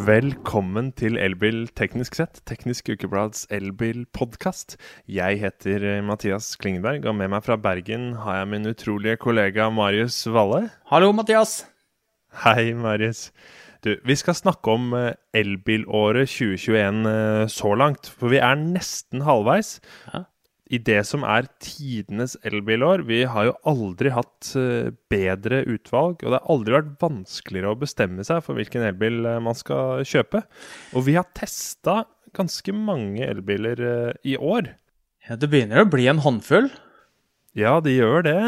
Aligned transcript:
Velkommen 0.00 0.86
til 0.96 1.18
Elbil 1.20 1.66
teknisk 1.76 2.14
sett, 2.16 2.38
Teknisk 2.48 2.86
Ukeblads 2.88 3.42
elbil-podkast. 3.52 4.78
Jeg 5.04 5.40
heter 5.42 5.84
eh, 5.84 5.98
Mathias 6.00 6.54
Klingeberg, 6.56 7.04
og 7.04 7.18
med 7.18 7.28
meg 7.34 7.44
fra 7.44 7.58
Bergen 7.60 8.14
har 8.22 8.38
jeg 8.38 8.48
min 8.48 8.70
utrolige 8.70 9.18
kollega 9.20 9.66
Marius 9.68 10.22
Valle. 10.32 10.70
Hallo, 10.88 11.10
Mathias. 11.12 11.66
Hei, 12.46 12.72
Marius. 12.72 13.26
Du, 13.84 13.92
vi 14.06 14.16
skal 14.16 14.38
snakke 14.38 14.72
om 14.72 14.94
eh, 14.96 15.12
elbilåret 15.36 16.32
2021 16.32 17.04
eh, 17.12 17.44
så 17.52 17.76
langt, 17.76 18.08
for 18.08 18.32
vi 18.32 18.40
er 18.40 18.56
nesten 18.56 19.26
halvveis. 19.28 19.82
Ja. 20.14 20.24
I 20.70 20.78
det 20.86 21.00
som 21.08 21.24
er 21.26 21.48
tidenes 21.62 22.36
elbilår. 22.46 23.02
Vi 23.08 23.24
har 23.26 23.48
jo 23.48 23.56
aldri 23.66 24.12
hatt 24.14 24.52
eh, 24.58 24.92
bedre 25.10 25.64
utvalg, 25.66 26.22
og 26.22 26.30
det 26.30 26.38
har 26.38 26.52
aldri 26.54 26.76
vært 26.76 26.92
vanskeligere 27.02 27.72
å 27.74 27.80
bestemme 27.80 28.26
seg 28.26 28.44
for 28.46 28.58
hvilken 28.58 28.86
elbil 28.86 29.24
eh, 29.26 29.40
man 29.42 29.58
skal 29.58 30.04
kjøpe. 30.06 30.44
Og 30.94 31.08
vi 31.08 31.16
har 31.18 31.26
testa 31.34 32.04
ganske 32.38 32.74
mange 32.76 33.26
elbiler 33.26 33.82
eh, 33.82 34.12
i 34.30 34.36
år. 34.38 34.70
Ja, 35.26 35.36
det 35.36 35.50
begynner 35.50 35.82
å 35.82 35.90
bli 35.90 36.06
en 36.10 36.22
håndfull. 36.22 36.70
Ja, 37.58 37.80
de 37.82 37.96
gjør 37.96 38.22
det. 38.28 38.38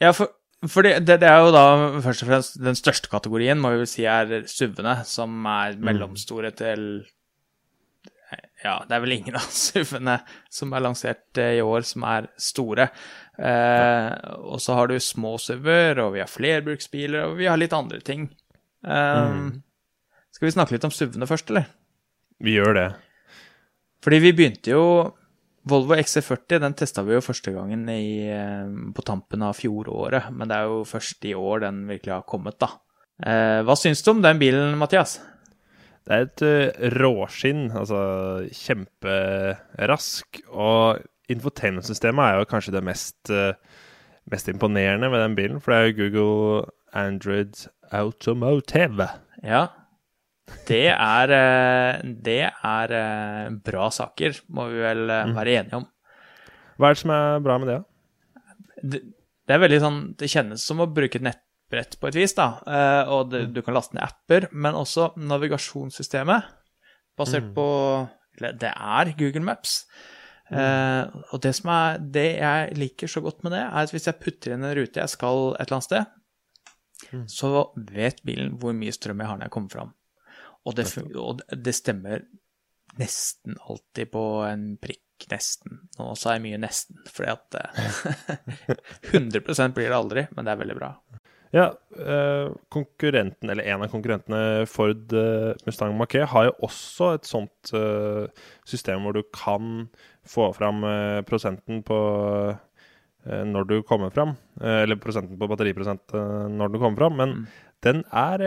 Ja, 0.00 0.14
for, 0.16 0.32
for 0.64 0.86
det, 0.86 1.02
det, 1.04 1.20
det 1.20 1.28
er 1.28 1.44
jo 1.44 1.52
da 1.52 1.64
først 2.00 2.24
og 2.24 2.32
fremst 2.32 2.60
den 2.64 2.78
største 2.78 3.12
kategorien, 3.12 3.60
må 3.60 3.74
vi 3.74 3.82
vel 3.82 3.90
si, 3.90 4.08
er 4.08 4.48
SUV-ene, 4.48 5.02
som 5.08 5.44
er 5.44 5.76
mellomstore 5.76 6.56
til 6.56 6.86
Ja, 8.64 8.74
det 8.84 8.92
er 8.96 9.02
vel 9.04 9.14
ingen 9.16 9.38
av 9.40 9.46
SUV-ene 9.62 10.18
som 10.52 10.72
er 10.76 10.84
lansert 10.84 11.40
eh, 11.40 11.56
i 11.58 11.64
år, 11.64 11.84
som 11.88 12.04
er 12.08 12.28
store. 12.40 12.90
Eh, 13.40 14.10
og 14.44 14.60
så 14.60 14.76
har 14.76 14.90
du 14.90 14.98
små 15.00 15.36
SUV-er, 15.40 16.02
og 16.04 16.14
vi 16.16 16.20
har 16.22 16.28
flerbruksbiler, 16.30 17.30
og 17.30 17.38
vi 17.40 17.48
har 17.48 17.60
litt 17.60 17.76
andre 17.76 18.02
ting. 18.04 18.28
Eh, 18.84 19.38
Skal 20.36 20.48
vi 20.50 20.56
snakke 20.56 20.76
litt 20.76 20.84
om 20.88 20.92
SUV-ene 20.92 21.28
først, 21.30 21.52
eller? 21.54 21.70
Vi 22.40 22.58
gjør 22.58 22.76
det. 22.76 22.88
Fordi 24.04 24.20
vi 24.24 24.34
begynte 24.36 24.72
jo 24.72 24.84
Volvo 25.68 25.92
XC40 25.92 26.62
den 26.62 26.72
testa 26.72 27.02
vi 27.04 27.12
jo 27.12 27.20
første 27.20 27.52
gangen 27.52 27.82
i, 27.92 28.28
eh, 28.32 28.70
på 28.96 29.02
tampen 29.04 29.42
av 29.44 29.58
fjoråret, 29.58 30.30
men 30.32 30.48
det 30.48 30.56
er 30.56 30.70
jo 30.70 30.78
først 30.88 31.26
i 31.28 31.34
år 31.36 31.66
den 31.66 31.82
virkelig 31.88 32.14
har 32.14 32.24
kommet, 32.28 32.56
da. 32.62 32.70
Eh, 33.20 33.60
hva 33.68 33.76
syns 33.76 34.00
du 34.02 34.08
om 34.14 34.22
den 34.24 34.40
bilen, 34.40 34.78
Mathias? 34.80 35.18
Det 36.10 36.16
er 36.16 36.24
et 36.26 36.42
eh, 36.42 36.86
råskinn, 36.98 37.68
altså 37.78 38.00
kjemperask. 38.50 40.40
Og 40.50 40.98
infotainmentsystemet 41.30 42.24
er 42.24 42.40
jo 42.40 42.48
kanskje 42.50 42.74
det 42.74 42.82
mest, 42.82 43.30
eh, 43.30 43.54
mest 44.32 44.50
imponerende 44.50 45.06
med 45.12 45.22
den 45.22 45.36
bilen, 45.38 45.60
for 45.62 45.70
det 45.70 45.78
er 45.78 45.86
jo 45.86 45.98
Google 46.00 46.64
Android 46.98 47.68
Automotive. 47.94 49.06
Ja, 49.46 49.68
det 50.66 50.88
er, 50.96 51.36
eh, 51.36 52.02
det 52.26 52.42
er 52.50 52.96
bra 53.62 53.86
saker, 53.94 54.42
må 54.50 54.66
vi 54.72 54.82
vel 54.82 55.06
eh, 55.06 55.30
være 55.36 55.56
enige 55.60 55.78
om. 55.78 55.86
Hva 56.74 56.90
er 56.90 56.98
det 56.98 57.02
som 57.04 57.14
er 57.14 57.44
bra 57.44 57.58
med 57.62 57.70
det? 57.70 57.78
da? 57.78 58.42
Det, 58.82 59.00
det 59.46 59.52
er 59.52 59.60
veldig 59.60 59.78
sånn 59.82 59.96
Det 60.16 60.28
kjennes 60.32 60.62
som 60.64 60.78
å 60.80 60.86
bruke 60.88 61.18
et 61.20 61.24
nettbrett 61.70 61.98
på 62.00 62.08
et 62.08 62.16
vis, 62.18 62.34
da. 62.34 62.60
Eh, 62.66 63.10
og 63.10 63.30
det, 63.30 63.54
du 63.54 63.62
kan 63.62 63.74
laste 63.74 63.94
ned 63.94 64.04
apper, 64.04 64.48
men 64.52 64.74
også 64.74 65.12
navigasjonssystemet 65.16 66.56
basert 67.18 67.52
på 67.54 67.66
Eller 68.38 68.54
det 68.56 68.70
er 68.72 69.12
Google 69.18 69.44
Maps. 69.44 69.86
Eh, 70.50 71.04
og 71.32 71.40
det 71.42 71.52
som 71.54 71.68
er 71.70 71.98
Det 71.98 72.38
jeg 72.38 72.76
liker 72.76 73.06
så 73.06 73.20
godt 73.20 73.42
med 73.44 73.52
det, 73.52 73.60
er 73.60 73.84
at 73.84 73.92
hvis 73.92 74.06
jeg 74.06 74.18
putter 74.18 74.54
inn 74.54 74.64
en 74.64 74.74
rute 74.74 75.00
jeg 75.00 75.08
skal 75.12 75.54
et 75.54 75.66
eller 75.66 75.76
annet 75.76 75.88
sted, 75.88 76.16
så 77.26 77.72
vet 77.76 78.22
bilen 78.24 78.58
hvor 78.60 78.72
mye 78.76 78.92
strøm 78.92 79.20
jeg 79.20 79.28
har 79.28 79.38
når 79.38 79.48
jeg 79.48 79.54
kommer 79.54 79.70
fram. 79.70 79.92
Og 80.66 80.76
det, 80.76 80.86
og 81.16 81.40
det 81.50 81.74
stemmer 81.74 82.26
nesten 83.00 83.56
alltid 83.66 84.10
på 84.12 84.24
en 84.48 84.74
prikk. 84.80 85.04
Nesten. 85.28 85.82
Nå 85.98 86.14
sa 86.16 86.32
jeg 86.32 86.40
mye 86.46 86.56
nesten, 86.56 86.96
fordi 87.12 87.28
at 87.28 87.56
eh, 87.60 88.76
100 89.12 89.68
blir 89.76 89.90
det 89.90 89.98
aldri, 89.98 90.22
men 90.32 90.46
det 90.46 90.54
er 90.54 90.60
veldig 90.62 90.76
bra. 90.78 90.94
Ja, 91.50 91.72
eh, 91.98 92.52
konkurrenten, 92.70 93.50
eller 93.50 93.66
en 93.66 93.82
av 93.82 93.90
konkurrentene, 93.90 94.66
Ford 94.70 95.12
eh, 95.18 95.56
Mustang 95.66 95.96
Mach-E, 95.98 96.22
har 96.30 96.44
jo 96.46 96.52
også 96.68 97.08
et 97.16 97.26
sånt 97.26 97.72
eh, 97.74 98.28
system 98.70 99.02
hvor 99.02 99.16
du 99.18 99.24
kan 99.34 99.88
få 100.30 100.52
fram 100.54 100.84
prosenten 101.26 101.82
på 101.86 101.96
når 103.26 103.66
du 103.68 103.74
kommer 103.84 104.12
fram. 104.14 104.30
eller 104.60 104.96
prosenten 104.96 105.36
på 105.36 105.48
batteriprosent 105.48 106.12
når 106.56 106.70
du 106.72 106.78
kommer 106.78 106.96
fram. 106.96 107.16
Men 107.16 107.28
Mm. 107.34 107.46
den 107.82 108.04
er 108.12 108.38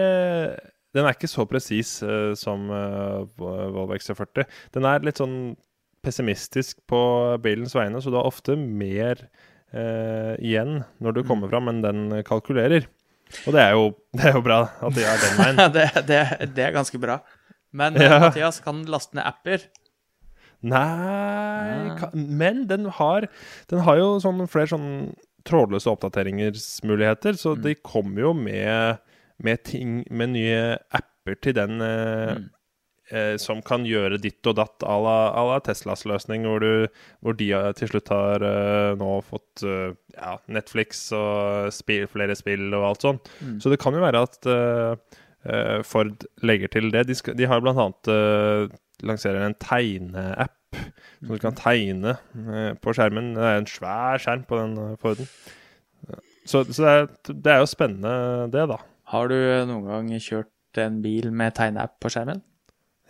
den 0.94 1.06
er 1.06 1.14
ikke 1.14 1.28
så 1.30 1.46
presis 1.50 2.02
som 2.40 2.68
Volvo 3.38 3.94
XC40. 3.94 4.46
Den 4.72 4.86
er 4.86 5.00
litt 5.00 5.18
sånn 5.18 5.56
pessimistisk 6.04 6.80
på 6.88 7.38
bilens 7.42 7.76
vegne, 7.76 8.02
så 8.02 8.10
du 8.10 8.18
har 8.18 8.26
ofte 8.26 8.56
mer 8.58 9.28
eh, 9.74 10.34
igjen 10.40 10.84
når 11.04 11.18
du 11.18 11.24
kommer 11.28 11.50
fram 11.52 11.66
men 11.70 11.82
den 11.84 12.24
kalkulerer. 12.28 12.86
Og 13.48 13.54
det 13.56 13.62
er 13.64 13.72
jo, 13.74 13.86
det 14.18 14.28
er 14.30 14.36
jo 14.38 14.44
bra 14.46 14.60
at 14.70 14.94
de 14.98 15.06
har 15.08 15.22
den 15.24 15.40
veien. 15.42 15.62
det, 15.78 15.88
det, 16.10 16.22
det 16.56 16.68
er 16.68 16.76
ganske 16.76 17.00
bra. 17.02 17.20
Men 17.74 17.98
eh, 17.98 18.06
Ja. 18.06 18.20
Mathias 18.28 18.60
kan 18.62 18.84
laste 18.86 19.18
ned 19.18 19.26
apper. 19.26 19.64
Nei 20.64 20.80
ja. 21.88 21.96
ka- 22.00 22.12
Men 22.16 22.68
den 22.70 22.86
har, 23.00 23.26
den 23.70 23.82
har 23.84 23.98
jo 24.00 24.12
sånn 24.24 24.46
flere 24.48 24.70
sånn 24.72 24.90
trådløse 25.44 25.92
oppdateringsmuligheter, 25.92 27.36
så 27.36 27.56
de 27.60 27.74
kommer 27.84 28.22
jo 28.30 28.32
med, 28.38 29.02
med 29.44 29.64
ting 29.68 30.04
Med 30.10 30.32
nye 30.38 30.62
apper 30.96 31.40
til 31.44 31.58
den 31.60 31.82
eh, 31.84 32.36
Mm. 32.38 32.50
Eh, 33.12 33.36
som 33.42 33.64
kan 33.66 33.88
gjøre 33.88 34.22
ditt 34.22 34.46
og 34.50 34.58
datt 34.60 34.86
à 34.86 34.98
la, 35.02 35.18
à 35.34 35.44
la 35.50 35.60
Teslas 35.66 36.06
løsning, 36.10 36.48
hvor, 36.48 36.64
du, 36.64 36.88
hvor 37.26 37.38
de 37.40 37.50
til 37.80 37.92
slutt 37.92 38.14
har 38.14 38.46
eh, 38.48 38.94
nå 39.00 39.10
fått 39.28 39.66
eh, 39.68 39.92
ja, 40.16 40.38
Netflix 40.48 41.08
og 41.18 41.74
spil, 41.76 42.08
flere 42.12 42.38
spill 42.40 42.70
og 42.72 42.88
alt 42.92 43.08
sånn. 43.08 43.22
Mm. 43.42 43.60
Så 43.64 43.74
det 43.74 43.82
kan 43.84 43.98
jo 43.98 44.06
være 44.06 44.24
at 44.28 44.40
eh, 44.54 45.20
eh, 45.50 45.78
Ford 45.88 46.28
legger 46.46 46.72
til 46.74 46.92
det. 46.94 47.08
De, 47.10 47.18
skal, 47.18 47.38
de 47.40 47.50
har 47.50 47.64
annet 47.74 48.12
uh, 48.12 48.80
lanserer 49.08 49.44
en 49.46 49.58
tegneapp, 49.60 50.80
så 51.24 51.36
du 51.36 51.42
kan 51.42 51.58
tegne 51.58 52.16
eh, 52.16 52.72
på 52.80 52.94
skjermen. 52.96 53.34
Det 53.38 53.44
er 53.50 53.60
en 53.62 53.70
svær 53.70 54.22
skjerm 54.22 54.46
på 54.50 54.60
den 54.60 54.80
eh, 54.82 54.96
Forden. 55.02 55.30
Så, 56.46 56.64
så 56.68 56.84
det, 56.84 56.94
er, 56.94 57.06
det 57.30 57.54
er 57.54 57.62
jo 57.62 57.70
spennende, 57.72 58.50
det, 58.52 58.66
da. 58.72 58.80
Har 59.14 59.30
du 59.32 59.38
noen 59.70 59.86
gang 59.88 60.10
kjørt 60.20 60.82
en 60.82 61.00
bil 61.04 61.30
med 61.36 61.56
tegneapp 61.56 61.96
på 62.04 62.12
skjermen? 62.12 62.42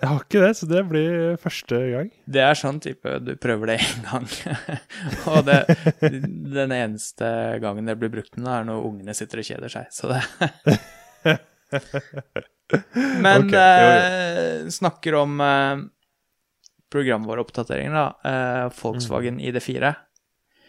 Jeg 0.04 0.10
har 0.12 0.20
ikke 0.26 0.40
det, 0.44 0.50
så 0.60 0.68
det 0.68 0.82
blir 0.90 1.38
første 1.40 1.78
gang. 1.94 2.10
Det 2.28 2.42
er 2.44 2.58
sånn 2.60 2.82
type 2.84 3.14
du 3.24 3.30
prøver 3.40 3.70
det 3.72 3.78
én 3.86 4.02
gang. 4.04 4.26
og 5.32 5.46
det, 5.48 5.62
den 6.04 6.74
eneste 6.76 7.30
gangen 7.64 7.88
det 7.88 7.96
blir 8.02 8.12
brukt 8.12 8.36
det, 8.36 8.44
er 8.44 8.66
når 8.68 8.84
ungene 8.90 9.16
sitter 9.16 9.40
og 9.40 9.48
kjeder 9.48 9.72
seg. 9.72 9.88
Så 9.96 10.12
det 10.12 10.20
Men 13.24 13.48
okay, 13.48 13.80
jo, 13.80 13.88
jo. 13.88 13.96
eh, 13.96 14.68
snakker 14.76 15.16
om 15.20 15.40
eh, 15.44 15.84
programvareoppdateringer, 16.94 17.96
da. 17.96 18.08
Eh, 18.32 18.72
Volkswagen 18.82 19.40
ID4, 19.44 19.94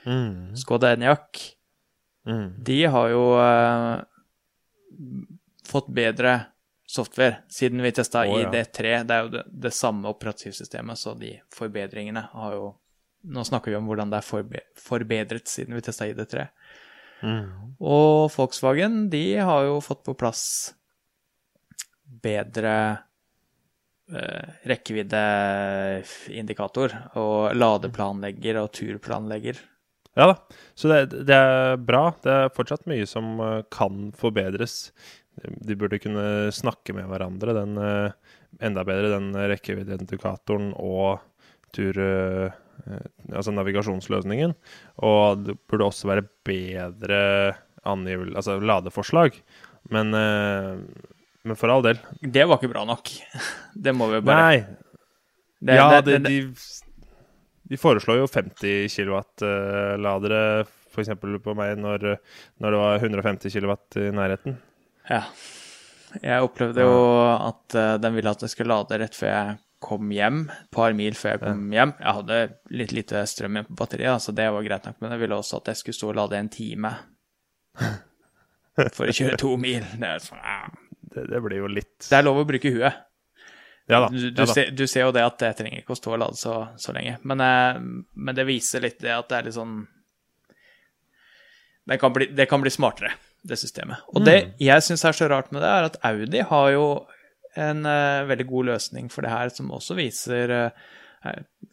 Mm. 0.05 0.51
Skoda 0.61 0.91
Enyaq, 0.93 1.39
Mm. 2.29 2.51
de 2.65 2.75
har 2.93 3.09
jo 3.09 3.23
eh, 3.41 4.03
fått 5.69 5.89
bedre 5.97 6.35
software 6.95 7.37
siden 7.51 7.83
vi 7.83 7.93
testa 7.93 8.21
oh, 8.23 8.41
ja. 8.41 8.49
ID3. 8.49 9.05
Det 9.09 9.15
er 9.15 9.23
jo 9.27 9.31
det, 9.33 9.43
det 9.67 9.75
samme 9.75 10.09
operativsystemet, 10.15 10.99
så 11.01 11.15
de 11.19 11.43
forbedringene 11.55 12.23
har 12.33 12.53
jo 12.59 12.67
Nå 13.25 13.41
snakker 13.41 13.73
vi 13.73 13.77
om 13.79 13.87
hvordan 13.89 14.11
det 14.13 14.19
er 14.19 14.27
forbe 14.27 14.61
forbedret 14.77 15.49
siden 15.49 15.73
vi 15.73 15.81
testa 15.81 16.05
ID3. 16.05 16.45
Mm. 17.25 17.81
Og 17.81 18.29
Volkswagen, 18.35 19.09
de 19.09 19.41
har 19.41 19.65
jo 19.65 19.81
fått 19.81 20.05
på 20.05 20.13
plass 20.21 20.77
bedre 22.25 23.01
eh, 24.13 24.45
rekkeviddeindikator 24.69 27.17
og 27.17 27.57
ladeplanlegger 27.57 28.61
og 28.61 28.69
turplanlegger. 28.77 29.57
Ja 30.15 30.29
da. 30.31 30.37
Så 30.79 30.87
det, 30.93 31.25
det 31.27 31.35
er 31.35 31.77
bra. 31.81 32.13
Det 32.23 32.31
er 32.31 32.53
fortsatt 32.55 32.87
mye 32.91 33.07
som 33.09 33.41
eh, 33.41 33.63
kan 33.75 34.13
forbedres. 34.19 34.93
De 35.43 35.75
burde 35.79 35.99
kunne 35.99 36.53
snakke 36.55 36.95
med 36.95 37.09
hverandre, 37.11 37.55
den 37.57 37.79
eh, 37.81 38.13
enda 38.65 38.85
bedre, 38.87 39.15
den 39.17 39.33
rekkeviddeindikatoren 39.35 40.73
og 40.79 41.25
tur... 41.75 41.99
eh, 41.99 42.55
eh, 42.87 43.09
altså 43.33 43.55
navigasjonsløsningen. 43.55 44.55
Og 45.07 45.45
det 45.47 45.57
burde 45.71 45.89
også 45.91 46.11
være 46.13 46.27
bedre 46.47 47.21
angivel, 47.85 48.35
Altså 48.39 48.61
ladeforslag. 48.63 49.37
Men, 49.93 50.15
men 50.15 51.59
for 51.61 51.69
all 51.69 51.83
del. 51.85 51.99
Det 52.23 52.47
var 52.49 52.57
ikke 52.57 52.73
bra 52.73 52.87
nok. 52.89 53.11
Det 53.85 53.93
må 53.93 54.09
vi 54.09 54.23
bare 54.25 54.47
Nei. 54.47 54.79
det, 55.61 55.77
ja, 55.77 56.01
det, 56.01 56.15
det, 56.25 56.31
de, 56.31 56.39
de 57.69 57.81
foreslår 57.81 58.23
jo 58.23 58.31
50 58.31 58.89
kW-ladere, 58.95 60.41
f.eks. 60.95 61.11
på 61.21 61.57
meg, 61.59 61.75
når, 61.83 62.15
når 62.63 62.77
det 62.77 62.81
var 62.81 63.05
150 63.11 63.59
kW 63.59 63.75
i 64.07 64.15
nærheten. 64.15 64.57
Ja. 65.11 65.23
Jeg 66.23 66.47
opplevde 66.47 66.85
jo 66.87 66.99
at 67.35 67.75
eh, 67.79 67.95
den 68.03 68.15
ville 68.17 68.31
at 68.31 68.45
jeg 68.45 68.53
skulle 68.53 68.77
lade 68.77 68.99
rett 69.03 69.17
før 69.19 69.33
jeg 69.33 69.57
kom 69.85 70.13
hjem. 70.15 70.45
Et 70.49 70.71
par 70.73 70.95
mil 70.97 71.17
før 71.19 71.35
jeg 71.35 71.43
kom 71.43 71.65
hjem. 71.75 71.95
Jeg 71.99 72.19
hadde 72.21 72.39
litt 72.81 72.95
lite 72.97 73.25
strøm 73.29 73.59
igjen 73.59 73.69
på 73.69 73.79
batteriet, 73.83 74.23
så 74.23 74.35
det 74.37 74.47
var 74.55 74.67
greit 74.67 74.87
nok, 74.89 75.01
men 75.03 75.15
jeg 75.15 75.25
ville 75.25 75.41
også 75.41 75.61
at 75.61 75.73
jeg 75.73 75.83
skulle 75.83 75.99
stå 75.99 76.13
og 76.13 76.19
lade 76.23 76.41
en 76.41 76.53
time 76.53 76.93
for 78.95 79.09
å 79.09 79.17
kjøre 79.19 79.41
to 79.41 79.57
mil. 79.61 79.85
Det 80.01 80.15
sånn, 80.25 80.41
ja. 80.41 80.63
Det, 81.15 81.27
det 81.31 81.43
blir 81.45 81.61
jo 81.61 81.69
litt 81.71 82.09
det 82.09 82.17
er 82.17 82.25
lov 82.27 82.41
å 82.43 82.47
bruke 82.49 82.73
huet. 82.75 83.03
Ja 83.87 84.01
da. 84.01 84.09
Du, 84.09 84.31
du, 84.31 84.41
ja, 84.41 84.47
ser, 84.49 84.71
du 84.73 84.87
ser 84.89 85.05
jo 85.05 85.13
det 85.13 85.27
at 85.27 85.43
jeg 85.45 85.59
trenger 85.59 85.83
ikke 85.83 85.93
å 85.93 85.99
stå 85.99 86.15
og 86.15 86.23
lade 86.23 86.41
så, 86.41 86.55
så 86.81 86.95
lenge. 86.97 87.19
Men, 87.29 87.43
eh, 87.45 87.83
men 88.17 88.39
det 88.39 88.47
viser 88.49 88.87
litt 88.87 89.03
det 89.05 89.13
at 89.13 89.29
det 89.29 89.37
er 89.37 89.49
litt 89.51 89.59
sånn 89.59 89.83
Det 91.85 91.99
kan 92.01 92.15
bli, 92.15 92.31
det 92.33 92.47
kan 92.49 92.65
bli 92.65 92.73
smartere, 92.73 93.13
det 93.45 93.59
systemet. 93.61 94.05
Og 94.15 94.25
det 94.25 94.39
jeg 94.63 94.85
syns 94.87 95.05
er 95.05 95.17
så 95.17 95.29
rart 95.31 95.51
med 95.53 95.63
det, 95.65 95.71
er 95.71 95.89
at 95.91 95.99
Audi 96.09 96.43
har 96.49 96.71
jo 96.75 96.87
en 97.61 97.87
uh, 97.87 98.27
veldig 98.29 98.47
god 98.51 98.71
løsning 98.73 99.11
for 99.13 99.27
det 99.27 99.33
her, 99.35 99.53
som 99.55 99.73
også 99.75 99.97
viser 99.99 100.51
uh, 100.51 100.71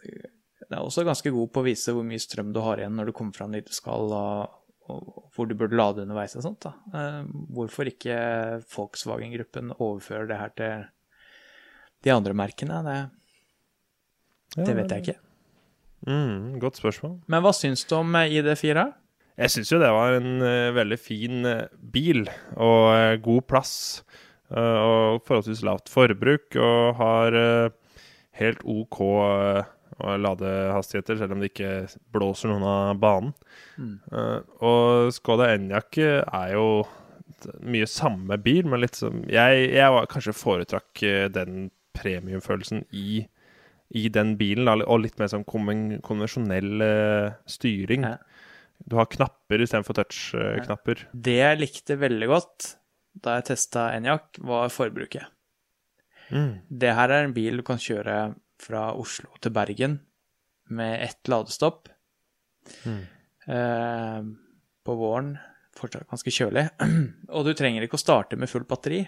Det 0.02 0.78
er 0.78 0.82
også 0.82 1.06
ganske 1.08 1.32
god 1.34 1.50
på 1.52 1.64
å 1.64 1.66
vise 1.66 1.96
hvor 1.96 2.06
mye 2.08 2.22
strøm 2.22 2.52
du 2.54 2.62
har 2.64 2.82
igjen 2.82 2.94
når 3.00 3.10
du 3.10 3.16
kommer 3.18 3.36
fram 3.36 3.56
dit 3.56 3.66
du 3.66 3.74
skal, 3.76 4.12
og, 4.14 4.60
og 4.92 5.32
hvor 5.36 5.50
du 5.50 5.56
burde 5.58 5.80
lade 5.80 6.06
underveis 6.06 6.38
og 6.38 6.46
sånt. 6.46 6.68
da. 6.68 6.76
Uh, 6.94 7.26
hvorfor 7.56 7.90
ikke 7.90 8.20
Volkswagen-gruppen 8.76 9.74
overfører 9.80 10.30
det 10.30 10.40
her 10.44 10.56
til 10.60 10.88
de 12.06 12.14
andre 12.14 12.38
merkene? 12.38 12.84
Det, 12.86 13.02
det 14.68 14.78
vet 14.78 14.96
jeg 14.96 15.06
ikke. 15.06 15.20
Mm, 16.08 16.58
godt 16.60 16.80
spørsmål. 16.82 17.20
Men 17.30 17.44
hva 17.46 17.52
syns 17.54 17.84
du 17.86 17.94
om 18.00 18.16
eh, 18.18 18.32
ID4? 18.42 18.88
Jeg 19.40 19.54
syns 19.54 19.72
jo 19.72 19.80
det 19.82 19.92
var 19.96 20.18
en 20.18 20.42
uh, 20.44 20.74
veldig 20.76 21.00
fin 21.00 21.46
eh, 21.48 21.70
bil, 21.94 22.26
og 22.58 22.88
uh, 22.92 23.16
god 23.24 23.46
plass. 23.48 23.76
Uh, 24.52 24.58
og 24.60 25.22
forholdsvis 25.28 25.64
lavt 25.64 25.88
forbruk, 25.90 26.58
og 26.60 26.98
har 27.00 27.38
helt 28.40 28.64
OK 28.64 29.02
eh, 29.02 30.18
ladehastigheter, 30.22 31.20
selv 31.20 31.36
om 31.36 31.44
det 31.44 31.52
ikke 31.52 31.74
blåser 32.14 32.52
noen 32.52 32.66
av 32.68 33.02
banen. 33.02 33.36
Eh, 34.12 34.40
og 34.66 35.12
Skoda 35.16 35.52
Enyaq 35.56 36.02
er 36.02 36.56
jo 36.56 36.66
mye 37.66 37.90
samme 37.90 38.38
bil, 38.42 38.68
men 38.70 38.84
litt 38.84 38.98
som 39.00 39.24
Jeg, 39.26 39.70
jeg 39.74 39.94
var, 39.94 40.10
kanskje 40.10 40.38
foretrakk 40.38 41.02
den 41.34 41.72
premiumfølelsen 41.98 42.84
i, 42.94 43.24
i 43.98 44.10
den 44.14 44.36
bilen, 44.38 44.70
og 44.70 45.02
litt 45.04 45.18
mer 45.20 45.32
som 45.32 45.46
konvensjonell 45.46 46.86
eh, 46.86 47.34
styring. 47.50 48.06
Ja. 48.08 48.18
Du 48.86 48.98
har 48.98 49.10
knapper 49.12 49.64
istedenfor 49.64 49.98
touch-knapper. 50.00 51.06
Det 51.12 51.38
jeg 51.38 51.60
likte 51.62 52.00
veldig 52.02 52.30
godt 52.32 52.72
da 53.22 53.38
jeg 53.38 53.50
testa 53.52 53.90
Enyaq, 53.96 54.40
var 54.48 54.72
forbruket. 54.72 55.28
Mm. 56.32 56.62
Det 56.70 56.94
her 56.96 57.12
er 57.12 57.26
en 57.26 57.36
bil 57.36 57.60
du 57.60 57.66
kan 57.68 57.82
kjøre 57.82 58.34
fra 58.62 58.92
Oslo 58.96 59.34
til 59.44 59.54
Bergen 59.56 59.98
med 60.72 61.02
ett 61.04 61.28
ladestopp. 61.32 61.90
Mm. 62.88 63.02
Eh, 63.52 64.20
på 64.86 64.96
våren 64.96 65.34
fortsatt 65.76 66.08
ganske 66.12 66.34
kjølig. 66.34 66.68
Og 67.36 67.48
du 67.48 67.54
trenger 67.58 67.84
ikke 67.86 68.00
å 68.00 68.06
starte 68.06 68.40
med 68.40 68.52
fullt 68.52 68.70
batteri. 68.70 69.04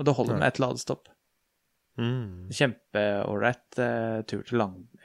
Og 0.00 0.08
det 0.08 0.16
holder 0.16 0.40
med 0.40 0.48
ett 0.48 0.62
ladestopp. 0.62 1.10
Mm. 2.00 2.48
Kjempeålreit 2.56 3.78
eh, 3.84 4.36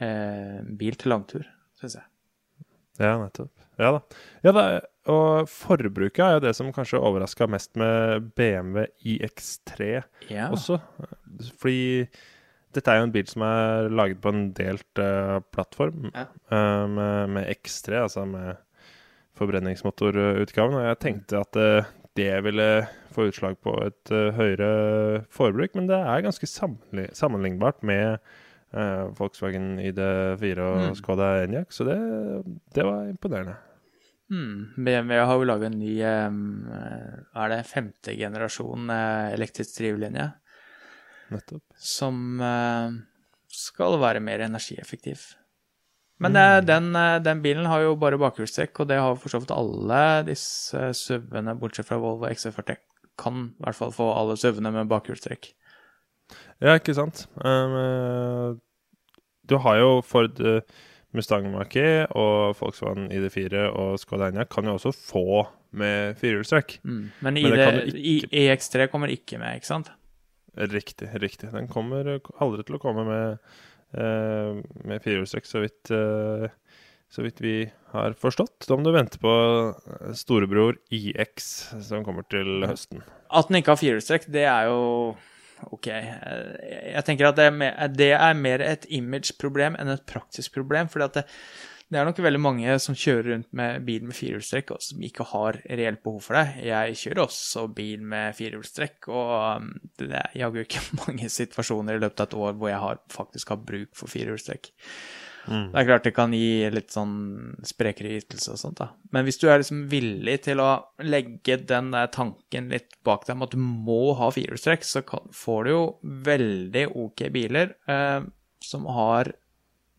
eh, 0.08 0.60
bil 0.80 0.96
til 0.98 1.12
langtur, 1.12 1.48
syns 1.78 2.00
jeg. 2.00 2.08
Ja, 2.98 3.18
nettopp. 3.20 3.67
Ja 3.78 3.92
da. 3.96 4.00
Ja, 4.44 4.52
da. 4.56 4.64
Og 5.08 5.48
forbruket 5.48 6.20
er 6.26 6.34
jo 6.38 6.44
det 6.48 6.56
som 6.58 6.72
kanskje 6.76 7.00
overraska 7.00 7.48
mest 7.48 7.76
med 7.80 8.32
BMW 8.36 8.88
iX3 9.06 10.02
Ja. 10.32 10.50
også. 10.52 10.80
Fordi 11.62 12.08
dette 12.76 12.92
er 12.92 13.00
jo 13.00 13.08
en 13.08 13.14
bil 13.16 13.28
som 13.30 13.42
er 13.48 13.88
laget 13.90 14.20
på 14.22 14.30
en 14.34 14.50
delt 14.58 15.00
uh, 15.02 15.38
plattform 15.56 16.10
Ja. 16.14 16.26
uh, 16.52 16.90
med, 16.92 17.30
med 17.38 17.54
X3, 17.56 17.94
altså 18.04 18.26
med 18.28 18.58
forbrenningsmotorutgaven. 19.38 20.76
Og 20.78 20.88
jeg 20.90 21.00
tenkte 21.04 21.40
at 21.42 21.60
uh, 21.62 21.88
det 22.18 22.32
ville 22.44 22.68
få 23.14 23.28
utslag 23.30 23.56
på 23.62 23.74
et 23.86 24.10
høyere 24.36 25.24
forbruk, 25.34 25.76
men 25.78 25.88
det 25.90 25.98
er 26.02 26.24
ganske 26.26 26.50
sammenli 26.50 27.08
sammenlignbart 27.18 27.84
med 27.86 28.18
eh, 28.74 29.06
Volkswagen 29.18 29.78
ID4 29.80 30.60
og 30.66 30.82
Mm. 30.88 30.96
Skoda 31.00 31.30
Enyaq, 31.44 31.72
så 31.72 31.86
det, 31.88 31.98
det 32.76 32.86
var 32.86 33.08
imponerende. 33.10 33.56
Mm. 34.30 34.74
BMW 34.84 35.22
har 35.24 35.38
jo 35.40 35.48
laga 35.48 35.70
en 35.70 35.80
ny 35.80 35.94
eh, 36.04 36.32
er 37.44 37.50
det, 37.54 37.62
femte 37.70 38.16
generasjon 38.18 38.90
eh, 38.92 39.34
elektrisk 39.38 39.80
drivlinje. 39.80 40.32
Nettopp. 41.28 41.64
som 41.76 42.40
eh, 42.40 42.92
skal 43.52 43.98
være 44.00 44.22
mer 44.24 44.40
energieffektiv. 44.46 45.34
Men 46.24 46.36
eh, 46.40 46.62
den, 46.64 46.94
den 47.24 47.42
bilen 47.44 47.68
har 47.68 47.84
jo 47.84 47.96
bare 48.00 48.18
bakhjulstrekk, 48.18 48.80
og 48.80 48.88
det 48.90 48.98
har 49.00 49.16
for 49.20 49.30
så 49.30 49.42
vidt 49.44 49.52
alle 49.52 50.02
disse 50.28 50.92
SUV-ene, 50.96 51.56
bortsett 51.60 51.88
fra 51.90 52.00
Volvo 52.02 52.30
XC40. 52.32 52.80
Kan 53.20 53.44
i 53.52 53.64
hvert 53.66 53.76
fall 53.78 53.92
få 53.96 54.08
alle 54.16 54.38
SUV-ene 54.40 54.72
med 54.72 54.90
bakhjulstrekk. 54.92 55.52
Ja, 56.64 56.78
ikke 56.78 56.96
sant. 56.98 57.26
Um, 57.44 58.58
du 59.48 59.58
har 59.64 59.78
jo 59.80 59.92
Ford 60.06 60.40
eh, 60.44 60.62
Mustang 61.16 61.48
Mach-E 61.54 62.08
og 62.18 62.58
Volkswagen 62.60 63.08
ID4 63.14 63.68
og 63.70 63.96
Skoda 64.02 64.32
kan 64.50 64.68
jo 64.68 64.76
også 64.76 64.92
få 64.92 65.46
med 65.78 66.18
firehjulstrekk. 66.20 66.80
Mm. 66.84 67.06
Men, 67.22 67.34
Men 67.34 67.38
ID, 67.38 67.96
I, 67.96 68.18
ikke- 68.18 68.44
EX3 68.44 68.90
kommer 68.92 69.08
ikke 69.14 69.40
med, 69.40 69.56
ikke 69.60 69.70
sant? 69.70 69.92
Riktig, 70.58 71.10
riktig. 71.22 71.52
Den 71.54 71.68
kommer 71.68 72.08
eh, 72.18 72.32
aldri 72.42 72.66
til 72.66 72.80
å 72.80 72.82
komme 72.82 73.06
med, 73.06 73.38
uh, 73.94 74.58
med 74.84 75.04
firehjulstrekk, 75.04 75.46
så 75.46 75.62
vidt 75.62 75.92
eh, 75.94 76.48
så 77.08 77.24
vidt 77.24 77.40
vi 77.40 77.70
har 77.94 78.16
forstått. 78.20 78.66
Da 78.68 78.76
må 78.76 78.84
du 78.84 78.92
vente 78.92 79.20
på 79.22 79.32
storebror 80.18 80.76
IX, 80.92 81.46
som 81.88 82.04
kommer 82.04 82.26
til 82.28 82.66
høsten. 82.68 83.04
At 83.32 83.48
den 83.48 83.62
ikke 83.62 83.76
har 83.76 83.80
firehjulstrekk, 83.80 84.28
det 84.34 84.44
er 84.50 84.68
jo 84.68 84.82
OK. 85.72 85.88
Eh, 85.88 86.92
Jeg 86.94 87.06
tenker 87.08 87.30
at 87.30 87.40
det 87.40 87.48
er 88.14 88.34
mer, 88.38 88.62
er 88.62 88.66
et 88.72 88.86
image-problem 88.90 89.78
enn 89.80 89.94
et 89.94 90.06
praktisk 90.10 90.54
problem. 90.54 90.90
at 90.94 91.14
det, 91.14 91.24
det 91.88 92.00
er 92.00 92.08
nok 92.08 92.20
veldig 92.20 92.42
mange 92.44 92.80
som 92.84 92.96
kjører 92.98 93.30
rundt 93.32 93.54
med 93.56 93.86
bil 93.88 94.04
med 94.04 94.16
firehjulstrekk, 94.18 94.74
og 94.76 94.82
som 94.84 95.04
ikke 95.08 95.28
har 95.30 95.62
reelt 95.70 96.04
behov 96.04 96.20
for 96.26 96.36
det. 96.36 96.66
Jeg 96.68 96.98
kjører 97.00 97.24
også 97.24 97.68
bil 97.78 98.04
med 98.04 98.36
firehjulstrekk, 98.36 99.08
og 99.08 99.62
um, 99.62 99.70
det 100.00 100.12
er 100.12 100.36
jaggu 100.36 100.60
ikke 100.66 100.84
mange 101.06 101.30
situasjoner 101.32 101.96
i 101.96 102.04
løpet 102.04 102.26
av 102.26 102.28
et 102.28 102.38
år 102.44 102.60
hvor 102.60 102.74
jeg 102.74 102.84
har, 102.84 103.00
faktisk 103.14 103.56
har 103.56 103.64
bruk 103.70 103.96
for 103.96 104.12
firehjulstrekk. 104.12 104.74
Mm. 105.48 105.70
Det 105.72 105.80
er 105.80 105.88
klart 105.88 106.06
det 106.08 106.14
kan 106.16 106.34
gi 106.36 106.68
litt 106.74 106.92
sånn 106.94 107.14
sprekere 107.66 108.18
ytelse 108.20 108.54
og 108.54 108.60
sånt, 108.62 108.82
da. 108.82 108.90
Men 109.16 109.28
hvis 109.28 109.40
du 109.40 109.48
er 109.48 109.62
liksom 109.62 109.86
villig 109.92 110.42
til 110.48 110.62
å 110.64 110.70
legge 111.08 111.60
den 111.70 111.94
der 111.94 112.10
tanken 112.14 112.68
litt 112.74 112.98
bak 113.08 113.24
deg 113.28 113.38
om 113.38 113.46
at 113.48 113.56
du 113.56 113.62
må 113.62 114.14
ha 114.20 114.30
firehjulstrekk, 114.36 114.84
så 114.88 115.04
kan, 115.08 115.24
får 115.36 115.68
du 115.68 115.72
jo 115.72 115.84
veldig 116.28 116.86
OK 117.00 117.28
biler 117.36 117.74
eh, 117.88 118.20
som 118.64 118.90
har 118.92 119.32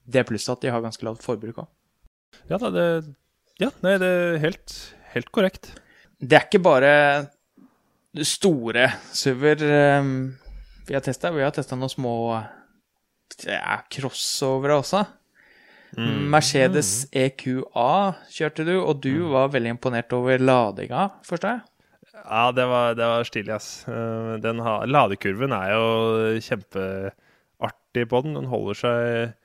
det 0.08 0.24
plusset 0.28 0.54
at 0.56 0.64
de 0.64 0.72
har 0.72 0.84
ganske 0.84 1.04
lavt 1.04 1.24
forbruk 1.24 1.64
òg. 1.64 1.72
Ja 2.50 2.60
da, 2.60 2.72
det 2.72 2.86
Ja, 3.58 3.72
nei, 3.82 3.96
det 3.98 4.08
er 4.08 4.36
helt, 4.44 4.76
helt 5.14 5.32
korrekt. 5.34 5.72
Det 6.18 6.36
er 6.36 6.44
ikke 6.46 6.62
bare 6.62 6.92
store 8.24 8.86
SUV-er 9.14 9.64
eh, 9.64 10.12
vi 10.88 10.96
har 10.96 11.04
testa. 11.04 11.30
Vi 11.34 11.44
har 11.44 11.52
testa 11.52 11.76
noen 11.76 11.92
små 11.92 12.14
ja, 13.44 13.80
crossovere 13.92 14.78
også. 14.80 15.02
Mm. 15.97 16.28
Mercedes 16.35 16.92
EQA 17.16 17.88
kjørte 18.35 18.66
du, 18.68 18.75
og 18.83 19.00
du 19.04 19.28
var 19.33 19.52
veldig 19.54 19.76
imponert 19.76 20.12
over 20.16 20.42
ladinga, 20.42 21.09
forstår 21.26 21.57
jeg? 21.57 21.64
Ja, 22.18 22.49
det 22.52 22.66
var, 22.68 22.97
det 22.99 23.07
var 23.09 23.28
stilig, 23.28 23.54
ass. 23.54 23.71
Eh, 23.88 24.35
Den 24.45 24.61
ha, 24.66 24.80
ladekurven 24.85 25.54
er 25.54 25.71
jo 25.73 25.87
kjempeartig 26.45 28.04
på 28.11 28.21
den. 28.25 28.37
Den 28.37 28.50
holder 28.50 28.80
seg 28.83 29.37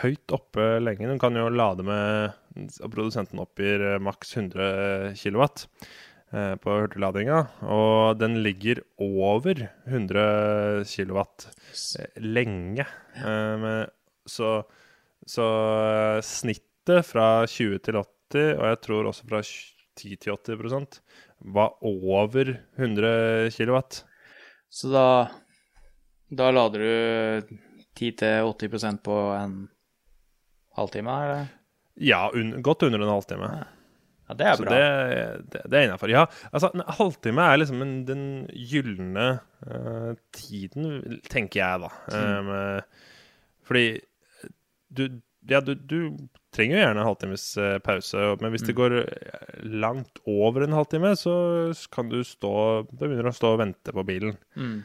høyt 0.00 0.34
oppe 0.34 0.78
lenge. 0.82 1.10
Den 1.10 1.20
kan 1.22 1.36
jo 1.38 1.50
lade 1.52 1.84
med 1.86 2.32
og 2.54 2.90
Produsenten 2.94 3.42
oppgir 3.42 3.82
eh, 3.82 4.00
maks 4.02 4.36
100 4.36 5.14
kW 5.18 5.42
eh, 5.42 6.54
på 6.62 6.76
hurtigladinga. 6.78 7.40
Og 7.66 8.20
den 8.20 8.38
ligger 8.46 8.80
over 9.02 9.66
100 9.90 10.86
kW 10.86 11.24
lenge. 12.22 12.86
Eh, 13.18 13.68
så, 14.30 14.54
så 15.26 15.46
eh, 15.84 16.20
snittet 16.24 17.06
fra 17.08 17.28
20 17.48 17.78
til 17.84 18.00
80, 18.00 18.58
og 18.58 18.66
jeg 18.68 18.80
tror 18.84 19.10
også 19.10 19.28
fra 19.28 19.42
10 19.44 20.16
til 20.24 20.36
80% 20.36 20.98
var 21.54 21.76
over 21.84 22.56
100 22.76 23.50
kW. 23.54 23.78
Så 24.72 24.90
da, 24.90 25.06
da 26.34 26.50
lader 26.50 26.82
du 26.82 27.56
10-80% 28.00 29.02
på 29.06 29.18
en 29.36 29.56
halvtime, 30.74 31.14
eller? 31.24 31.46
Ja, 31.94 32.26
un 32.34 32.56
godt 32.62 32.82
under 32.82 32.98
en 32.98 33.12
halvtime. 33.12 33.50
Ja, 34.24 34.34
det 34.34 34.46
er 34.48 34.56
Så 34.56 34.64
bra. 34.64 34.72
det, 34.72 35.44
det, 35.52 35.60
det 35.70 35.78
er 35.78 35.86
innafor. 35.86 36.10
Ja, 36.10 36.24
altså, 36.50 36.72
en 36.74 36.82
halvtime 36.98 37.44
er 37.44 37.60
liksom 37.60 37.82
en, 37.84 37.94
den 38.08 38.24
gylne 38.50 39.26
uh, 39.68 40.14
tiden, 40.34 41.20
tenker 41.30 41.60
jeg, 41.60 41.84
da. 41.84 41.92
Mm. 42.08 42.48
Um, 42.48 42.50
eh, 42.56 43.12
fordi 43.64 43.86
du 44.94 45.20
Ja, 45.46 45.58
du, 45.60 45.74
du 45.76 45.98
trenger 46.56 46.78
jo 46.78 46.80
gjerne 46.86 47.02
en 47.02 47.06
halvtimes 47.10 47.42
eh, 47.60 47.74
pause, 47.84 48.16
men 48.40 48.54
hvis 48.54 48.62
Mm. 48.64 48.68
det 48.70 48.74
går 48.78 48.94
eh, 49.02 49.58
langt 49.84 50.20
over 50.24 50.64
en 50.64 50.72
halvtime, 50.72 51.10
så 51.20 51.34
kan 51.92 52.08
du 52.08 52.22
stå 52.24 52.52
begynner 52.96 53.28
å 53.28 53.34
stå 53.36 53.50
og 53.52 53.60
vente 53.60 53.92
på 53.92 54.04
bilen. 54.08 54.38
Mm. 54.56 54.78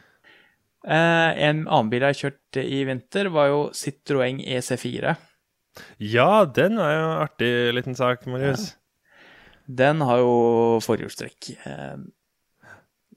Eh, 0.84 1.30
en 1.48 1.62
annen 1.64 1.88
bil 1.92 2.04
jeg 2.10 2.18
kjørte 2.20 2.62
i 2.64 2.82
vinter, 2.88 3.30
var 3.32 3.48
jo 3.48 3.62
Citroën 3.72 4.42
EC4. 4.44 5.16
Ja, 6.12 6.44
den 6.44 6.76
er 6.76 6.92
jo 6.92 7.02
en 7.08 7.24
artig 7.24 7.50
liten 7.78 7.96
sak, 7.96 8.26
Marius. 8.28 8.74
Den 9.64 10.00
har 10.04 10.18
jo 10.20 10.78
forhjulstrekk. 10.84 11.50
Eh, 11.64 11.96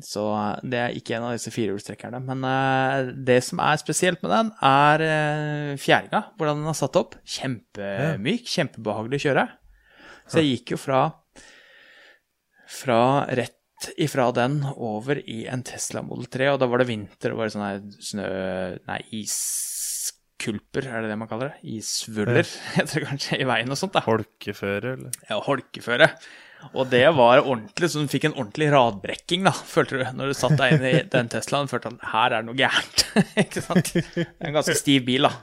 så 0.02 0.24
det 0.66 0.80
er 0.80 0.96
ikke 0.98 1.18
en 1.18 1.28
av 1.28 1.36
disse 1.36 1.52
firehjulstrekkerne. 1.54 2.22
Men 2.26 2.46
eh, 2.50 3.12
det 3.28 3.40
som 3.46 3.62
er 3.62 3.82
spesielt 3.82 4.24
med 4.26 4.34
den, 4.34 4.54
er 4.66 5.04
eh, 5.06 5.74
fjæringa. 5.82 6.24
Hvordan 6.40 6.64
den 6.64 6.72
er 6.72 6.78
satt 6.80 6.98
opp. 6.98 7.20
Kjempemyk, 7.36 8.48
kjempebehagelig 8.50 9.22
å 9.22 9.26
kjøre. 9.28 9.50
Så 10.26 10.42
jeg 10.42 10.58
gikk 10.58 10.74
jo 10.76 10.82
fra 10.82 11.04
fra 12.74 13.02
rett 13.30 13.90
ifra 14.00 14.30
den 14.36 14.62
over 14.74 15.20
i 15.20 15.44
en 15.52 15.64
Tesla 15.68 16.02
Model 16.06 16.30
3, 16.32 16.54
og 16.54 16.62
da 16.62 16.70
var 16.72 16.82
det 16.82 16.90
vinter 16.90 17.34
og 17.34 17.42
var 17.42 17.50
det 17.50 17.56
sånne 17.56 17.72
her 17.72 17.82
snø... 18.08 18.30
Nei, 18.88 19.00
iskulper, 19.20 20.88
er 20.88 21.04
det 21.04 21.12
det 21.12 21.20
man 21.20 21.30
kaller 21.32 21.52
det? 21.52 21.74
Isvuller, 21.76 22.48
heter 22.78 23.02
det 23.02 23.10
kanskje, 23.10 23.42
i 23.44 23.50
veien 23.50 23.74
og 23.74 23.80
sånt, 23.80 23.96
da. 23.98 24.06
Holkeføre, 24.08 24.96
eller? 24.98 25.20
Ja, 25.30 25.42
holkeføre. 25.44 26.10
Og 26.74 26.90
det 26.92 27.06
var 27.18 27.44
ordentlig, 27.44 27.90
så 27.92 28.02
du 28.02 28.12
fikk 28.12 28.30
en 28.30 28.36
ordentlig 28.38 28.70
radbrekking, 28.74 29.46
da, 29.48 29.54
følte 29.54 30.00
du, 30.00 30.04
når 30.18 30.32
du 30.32 30.38
satt 30.38 30.58
deg 30.60 30.76
inn 30.76 30.86
i 30.90 30.94
den 31.16 31.32
Teslaen. 31.32 31.70
Følte 31.72 31.94
at 31.94 32.12
her 32.14 32.28
er 32.30 32.42
det 32.42 32.50
noe 32.50 32.60
gærent. 32.60 33.08
ikke 33.44 33.64
sant? 33.66 33.94
En 34.40 34.58
ganske 34.58 34.78
stiv 34.80 35.08
bil, 35.08 35.30
da. 35.30 35.34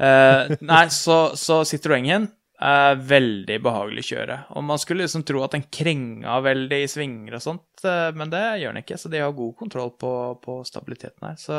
Uh, 0.00 0.52
nei, 0.64 0.84
så, 0.94 1.22
så 1.38 1.60
Citroën 1.68 2.28
er 2.60 2.98
veldig 3.08 3.56
behagelig 3.64 4.04
kjøre. 4.10 4.36
Og 4.56 4.64
man 4.68 4.80
skulle 4.80 5.06
liksom 5.06 5.24
tro 5.28 5.42
at 5.44 5.56
den 5.56 5.64
krenga 5.72 6.38
veldig 6.44 6.82
i 6.84 6.90
svinger 6.92 7.38
og 7.38 7.44
sånt, 7.44 7.84
uh, 7.86 8.10
men 8.16 8.32
det 8.32 8.42
gjør 8.62 8.74
den 8.74 8.84
ikke. 8.84 9.00
Så 9.00 9.12
de 9.12 9.22
har 9.22 9.36
god 9.36 9.56
kontroll 9.60 9.94
på, 10.00 10.12
på 10.44 10.60
stabiliteten 10.68 11.30
her. 11.30 11.40
Så 11.40 11.56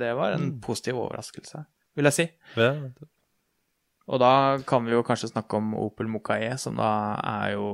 det 0.00 0.14
var 0.18 0.36
en 0.36 0.56
positiv 0.64 1.00
overraskelse, 1.04 1.64
vil 1.98 2.10
jeg 2.10 2.18
si. 2.20 2.28
Ja. 2.60 2.72
Og 4.08 4.20
da 4.22 4.32
kan 4.68 4.86
vi 4.86 4.94
jo 4.94 5.04
kanskje 5.04 5.32
snakke 5.34 5.58
om 5.58 5.74
Opel 5.76 6.08
Mokka 6.08 6.38
E, 6.40 6.54
som 6.60 6.78
da 6.78 6.90
er 7.20 7.56
jo 7.58 7.68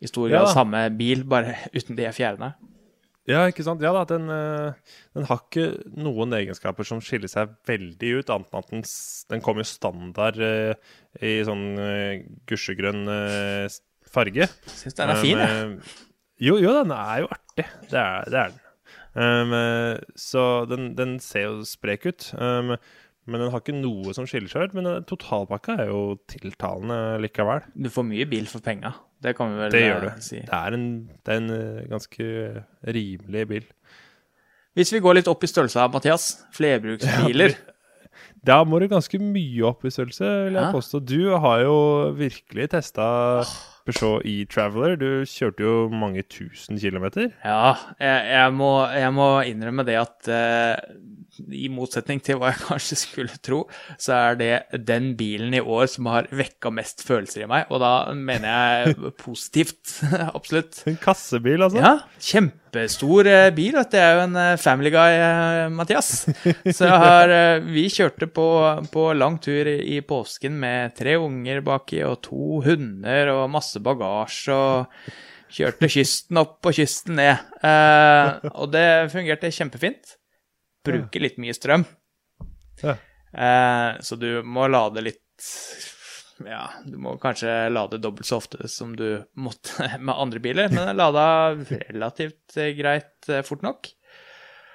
i 0.00 0.08
stor 0.08 0.28
Ja. 0.32 0.44
samme 0.48 0.82
bil, 0.96 1.24
bare 1.24 1.56
uten 1.76 1.96
de 1.96 2.08
fjærene. 2.12 2.54
Ja, 3.28 3.44
ikke 3.46 3.62
sant? 3.62 3.82
Ja 3.84 3.92
da, 3.94 4.02
den, 4.08 4.28
eh, 4.32 4.72
den 5.14 5.26
har 5.28 5.42
ikke 5.44 5.66
noen 5.92 6.32
egenskaper 6.34 6.86
som 6.88 7.02
skiller 7.04 7.30
seg 7.30 7.52
veldig 7.68 8.14
ut, 8.18 8.32
annet 8.32 8.48
enn 8.50 8.62
at 8.62 8.72
den, 8.72 8.84
den 9.30 9.44
kommer 9.44 9.68
standard 9.68 10.40
uh, 10.40 10.72
i 11.20 11.36
sånn 11.46 11.66
uh, 11.78 12.24
gusjegrønn 12.50 13.04
uh, 13.06 13.76
farge. 14.10 14.48
Syns 14.72 14.98
den 14.98 15.12
er 15.12 15.20
fin, 15.20 15.44
jeg. 15.44 15.68
Um, 15.68 15.76
jo, 16.40 16.56
jo, 16.64 16.72
den 16.80 16.96
er 16.96 17.22
jo 17.22 17.30
artig. 17.36 17.68
Det 17.92 18.00
er, 18.00 18.26
det 18.32 18.40
er 18.40 18.56
den. 18.56 18.66
Um, 19.10 19.54
så 20.18 20.48
den, 20.70 20.90
den 20.98 21.14
ser 21.22 21.50
jo 21.50 21.54
sprek 21.68 22.08
ut. 22.08 22.30
Um, 22.40 22.74
men 23.26 23.40
den 23.44 23.50
har 23.52 23.60
ikke 23.62 23.74
noe 23.76 24.14
som 24.16 24.26
skiller 24.26 24.48
seg 24.50 24.70
ut. 24.70 24.74
Men 24.78 25.04
totalpakka 25.08 25.76
er 25.84 25.90
jo 25.92 26.00
tiltalende 26.30 27.18
likevel. 27.22 27.62
Du 27.76 27.90
får 27.92 28.06
mye 28.08 28.26
bil 28.30 28.46
for 28.50 28.64
penga. 28.64 28.94
Det 29.20 29.34
kan 29.36 29.52
vi 29.52 29.60
vel 29.60 29.74
Det 29.74 29.82
eh, 29.82 29.88
gjør 29.90 30.06
du. 30.06 30.22
si. 30.24 30.38
Det 30.46 30.56
er 30.56 30.76
en, 30.78 30.86
det 31.26 31.34
er 31.34 31.42
en 31.42 31.50
eh, 31.56 31.82
ganske 31.92 32.30
rimelig 32.96 33.44
bil. 33.52 33.66
Hvis 34.78 34.92
vi 34.94 35.02
går 35.02 35.18
litt 35.18 35.28
opp 35.28 35.42
i 35.44 35.50
størrelse 35.50 35.80
her, 35.82 35.90
Mathias, 35.92 36.30
flerbruksbiler 36.56 37.56
Da 38.44 38.62
må 38.64 38.78
du 38.80 38.86
ganske 38.88 39.18
mye 39.20 39.64
opp 39.68 39.82
i 39.84 39.90
størrelse, 39.92 40.24
vil 40.46 40.54
jeg 40.56 40.64
Ja. 40.64 40.70
påstå. 40.72 41.00
Du 41.04 41.36
har 41.42 41.60
jo 41.60 41.74
virkelig 42.16 42.70
testa 42.72 43.04
Peugeot 43.84 44.24
e-Traveler. 44.24 44.94
Du 44.96 45.24
kjørte 45.28 45.60
jo 45.66 45.74
mange 45.92 46.22
tusen 46.24 46.78
kilometer. 46.80 47.28
Ja, 47.44 47.74
jeg, 48.00 48.30
jeg, 48.32 48.54
må, 48.56 48.70
jeg 48.96 49.12
må 49.16 49.28
innrømme 49.44 49.84
det 49.88 49.98
at 50.00 50.30
eh, 50.32 50.94
i 51.38 51.68
motsetning 51.72 52.20
til 52.24 52.40
hva 52.40 52.52
jeg 52.52 52.62
kanskje 52.68 52.98
skulle 53.00 53.40
tro, 53.44 53.62
så 54.00 54.16
er 54.16 54.40
det 54.40 54.52
den 54.88 55.12
bilen 55.18 55.54
i 55.56 55.62
år 55.62 55.86
som 55.92 56.08
har 56.10 56.28
vekka 56.34 56.72
mest 56.74 57.04
følelser 57.06 57.44
i 57.44 57.50
meg, 57.50 57.70
og 57.70 57.82
da 57.82 57.92
mener 58.16 58.50
jeg 58.50 59.12
positivt, 59.24 60.00
absolutt. 60.38 60.82
En 60.90 60.98
kassebil, 61.00 61.66
altså. 61.66 61.80
Ja, 61.82 61.94
kjempestor 62.30 63.30
eh, 63.30 63.48
bil. 63.56 63.78
vet 63.78 63.94
du. 63.94 63.98
Er 64.00 64.18
jo 64.18 64.26
en 64.26 64.38
eh, 64.42 64.58
family 64.60 64.92
guy, 64.94 65.16
eh, 65.16 65.64
Mathias. 65.74 66.12
Så 66.76 66.86
jeg 66.86 67.00
har, 67.06 67.34
vi 67.66 67.88
kjørte 67.92 68.30
på, 68.30 68.46
på 68.92 69.08
lang 69.16 69.40
tur 69.42 69.68
i, 69.70 69.78
i 69.96 70.04
påsken 70.06 70.58
med 70.60 70.94
tre 70.98 71.16
unger 71.20 71.64
baki 71.66 72.04
og 72.06 72.20
to 72.26 72.62
hunder 72.66 73.34
og 73.34 73.50
masse 73.52 73.82
bagasje. 73.82 74.54
og 74.54 75.28
Kjørte 75.50 75.88
kysten 75.90 76.38
opp 76.38 76.66
og 76.68 76.76
kysten 76.76 77.16
ned. 77.18 77.42
Eh, 77.66 78.50
og 78.54 78.70
det 78.70 79.10
fungerte 79.10 79.50
kjempefint. 79.54 80.16
Bruker 80.86 81.24
litt 81.24 81.38
mye 81.40 81.54
strøm. 81.56 81.84
Ja. 82.80 82.96
Eh, 83.32 84.00
så 84.00 84.16
du 84.16 84.42
må 84.42 84.66
lade 84.70 85.02
litt 85.04 85.44
Ja, 86.42 86.64
du 86.82 86.96
må 86.98 87.14
kanskje 87.20 87.68
lade 87.70 88.00
dobbelt 88.02 88.26
så 88.26 88.40
ofte 88.40 88.66
som 88.68 88.96
du 88.96 89.22
måtte 89.38 89.86
med 90.00 90.16
andre 90.16 90.42
biler, 90.42 90.72
men 90.72 90.88
den 90.88 91.00
lada 91.02 91.26
relativt 91.54 92.56
eh, 92.56 92.72
greit 92.78 93.28
eh, 93.28 93.44
fort 93.46 93.64
nok. 93.66 93.92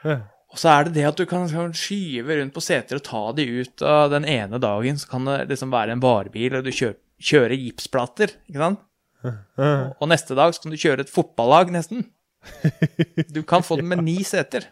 Ja. 0.06 0.22
Og 0.54 0.62
så 0.62 0.72
er 0.72 0.86
det 0.86 0.96
det 0.96 1.08
at 1.10 1.18
du 1.20 1.26
kan, 1.28 1.50
kan 1.52 1.74
skyve 1.76 2.38
rundt 2.38 2.54
på 2.56 2.64
seter 2.64 3.02
og 3.02 3.04
ta 3.04 3.24
de 3.36 3.48
ut, 3.60 3.82
og 3.82 4.14
den 4.14 4.28
ene 4.30 4.62
dagen 4.62 5.02
så 5.02 5.10
kan 5.10 5.26
det 5.28 5.50
liksom 5.50 5.74
være 5.74 5.98
en 5.98 6.04
varebil, 6.04 6.56
og 6.56 6.64
du 6.64 6.72
kjører, 6.72 7.00
kjører 7.20 7.58
gipsplater, 7.60 8.36
ikke 8.48 8.62
sant? 8.62 8.86
Og 9.26 10.06
neste 10.08 10.38
dag 10.38 10.54
så 10.54 10.62
kan 10.64 10.72
du 10.72 10.80
kjøre 10.80 11.04
et 11.04 11.12
fotballag, 11.12 11.74
nesten. 11.74 12.06
Du 13.36 13.42
kan 13.44 13.66
få 13.66 13.80
den 13.82 13.90
med 13.90 14.04
ni 14.06 14.20
seter. 14.24 14.70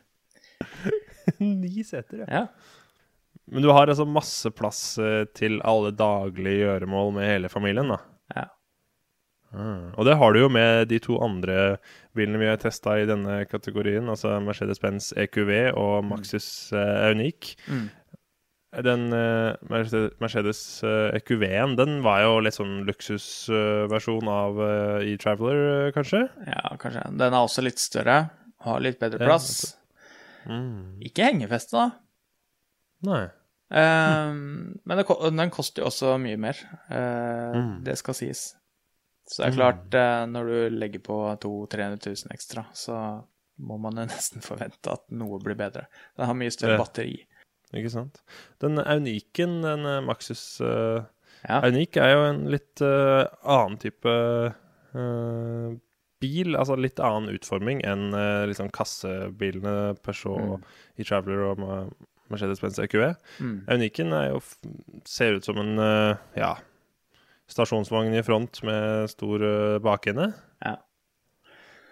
Ni 1.39 1.83
seter, 1.87 2.23
ja. 2.25 2.27
Ja. 2.29 2.47
Men 3.51 3.65
du 3.65 3.69
har 3.75 3.89
altså 3.91 4.05
masse 4.07 4.49
plass 4.55 4.97
eh, 5.03 5.23
til 5.35 5.57
alle 5.67 5.91
daglige 5.99 6.63
gjøremål 6.63 7.11
med 7.17 7.27
hele 7.27 7.49
familien, 7.51 7.91
da. 7.91 7.97
Ja. 8.37 8.45
Mm. 9.53 9.91
Og 9.99 10.07
det 10.07 10.15
har 10.17 10.33
du 10.33 10.39
jo 10.39 10.47
med 10.49 10.87
de 10.89 10.97
to 11.03 11.19
andre 11.21 11.75
bilene 12.17 12.39
vi 12.41 12.47
har 12.49 12.57
testa 12.61 12.95
i 12.97 13.05
denne 13.05 13.43
kategorien, 13.45 14.07
altså 14.09 14.39
Mercedes-Benz 14.41 15.11
EQV 15.19 15.51
og 15.77 16.07
Maxus 16.07 16.47
uh, 16.73 17.11
Unique. 17.13 17.53
Mm. 17.67 17.89
Den 18.81 19.13
uh, 19.13 19.53
Mercedes- 19.69 20.81
eh, 20.81 21.13
EQV-en, 21.19 21.75
den 21.77 21.99
var 22.01 22.23
jo 22.23 22.39
litt 22.41 22.55
sånn 22.57 22.79
luksusversjon 22.87 24.31
av 24.33 24.57
eh, 24.65 25.11
e-Traveler, 25.11 25.59
eh, 25.89 25.91
kanskje? 25.93 26.23
ja, 26.49 26.71
kanskje. 26.81 27.03
Den 27.13 27.29
er 27.29 27.37
også 27.43 27.61
litt 27.61 27.77
større, 27.77 28.17
har 28.65 28.81
litt 28.81 28.97
bedre 29.03 29.21
Ja, 29.21 29.29
plass. 29.29 29.75
Mm. 30.49 30.99
Ikke 31.07 31.29
hengefeste, 31.29 31.77
da. 31.77 31.89
Nei. 33.09 33.23
Um, 33.73 34.75
men 34.85 34.99
det, 34.99 35.05
den 35.09 35.51
koster 35.53 35.83
jo 35.83 35.89
også 35.89 36.17
mye 36.21 36.39
mer. 36.39 36.59
Uh, 36.89 37.53
Mm. 37.53 37.73
Det 37.85 37.97
skal 37.99 38.17
sies. 38.17 38.41
Så 39.29 39.43
det 39.43 39.51
er 39.51 39.55
klart, 39.55 39.85
uh, 39.95 40.23
når 40.29 40.49
du 40.49 40.77
legger 40.77 41.03
på 41.03 41.17
200 41.41 41.97
000-300 41.97 42.25
000 42.27 42.33
ekstra, 42.35 42.65
så 42.73 42.97
må 43.63 43.77
man 43.81 43.97
jo 43.97 44.07
nesten 44.11 44.43
forvente 44.45 44.91
at 44.93 45.05
noe 45.13 45.39
blir 45.43 45.57
bedre. 45.59 45.87
Den 46.17 46.29
har 46.29 46.37
mye 46.37 46.53
større 46.53 46.79
batteri. 46.81 47.17
Ikke 47.73 47.89
sant. 47.89 48.19
Den 48.61 48.77
Uniken, 48.77 49.61
den 49.65 49.85
eh, 49.89 50.03
Maxus 50.05 50.61
uh, 50.61 51.01
Ja. 51.43 51.59
Unique, 51.65 51.97
er 51.97 52.13
jo 52.13 52.27
en 52.29 52.43
litt 52.53 52.83
uh, 52.85 53.25
annen 53.41 53.79
type 53.81 54.11
eh, 54.93 55.73
bil, 56.23 56.55
altså 56.55 56.79
litt 56.79 56.99
annen 57.03 57.35
utforming 57.35 57.83
enn 57.85 58.09
uh, 58.15 58.47
liksom 58.49 58.71
kassebilene 58.73 59.93
Peugeot, 60.01 60.57
Mm. 60.63 60.67
e-Traveler 61.03 61.45
og 61.51 61.63
Mercedes-Benz 62.33 62.79
EQE. 62.87 63.11
Mm. 63.43 63.57
Uniken 63.75 64.13
er 64.15 64.29
jo, 64.31 64.39
ser 65.05 65.35
ut 65.37 65.45
som 65.45 65.59
en 65.61 65.75
eh, 65.83 66.15
ja, 66.39 66.53
stasjonsvogn 67.51 68.15
i 68.17 68.23
front 68.25 68.61
med 68.65 69.11
stor 69.11 69.43
uh, 69.43 69.77
bakende. 69.83 70.31
Ja. 70.63 70.77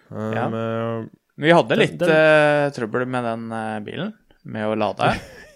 Um, 0.10 0.32
Ja. 0.34 0.46
eh, 0.48 1.06
Men 1.38 1.46
vi 1.48 1.52
hadde 1.56 1.78
litt 1.80 1.98
den- 2.00 2.10
Uh, 2.12 2.70
trøbbel 2.76 3.06
med 3.08 3.24
den 3.28 3.46
uh, 3.52 3.80
bilen, 3.86 4.14
med 4.44 4.68
å 4.72 4.76
lade. 4.80 5.12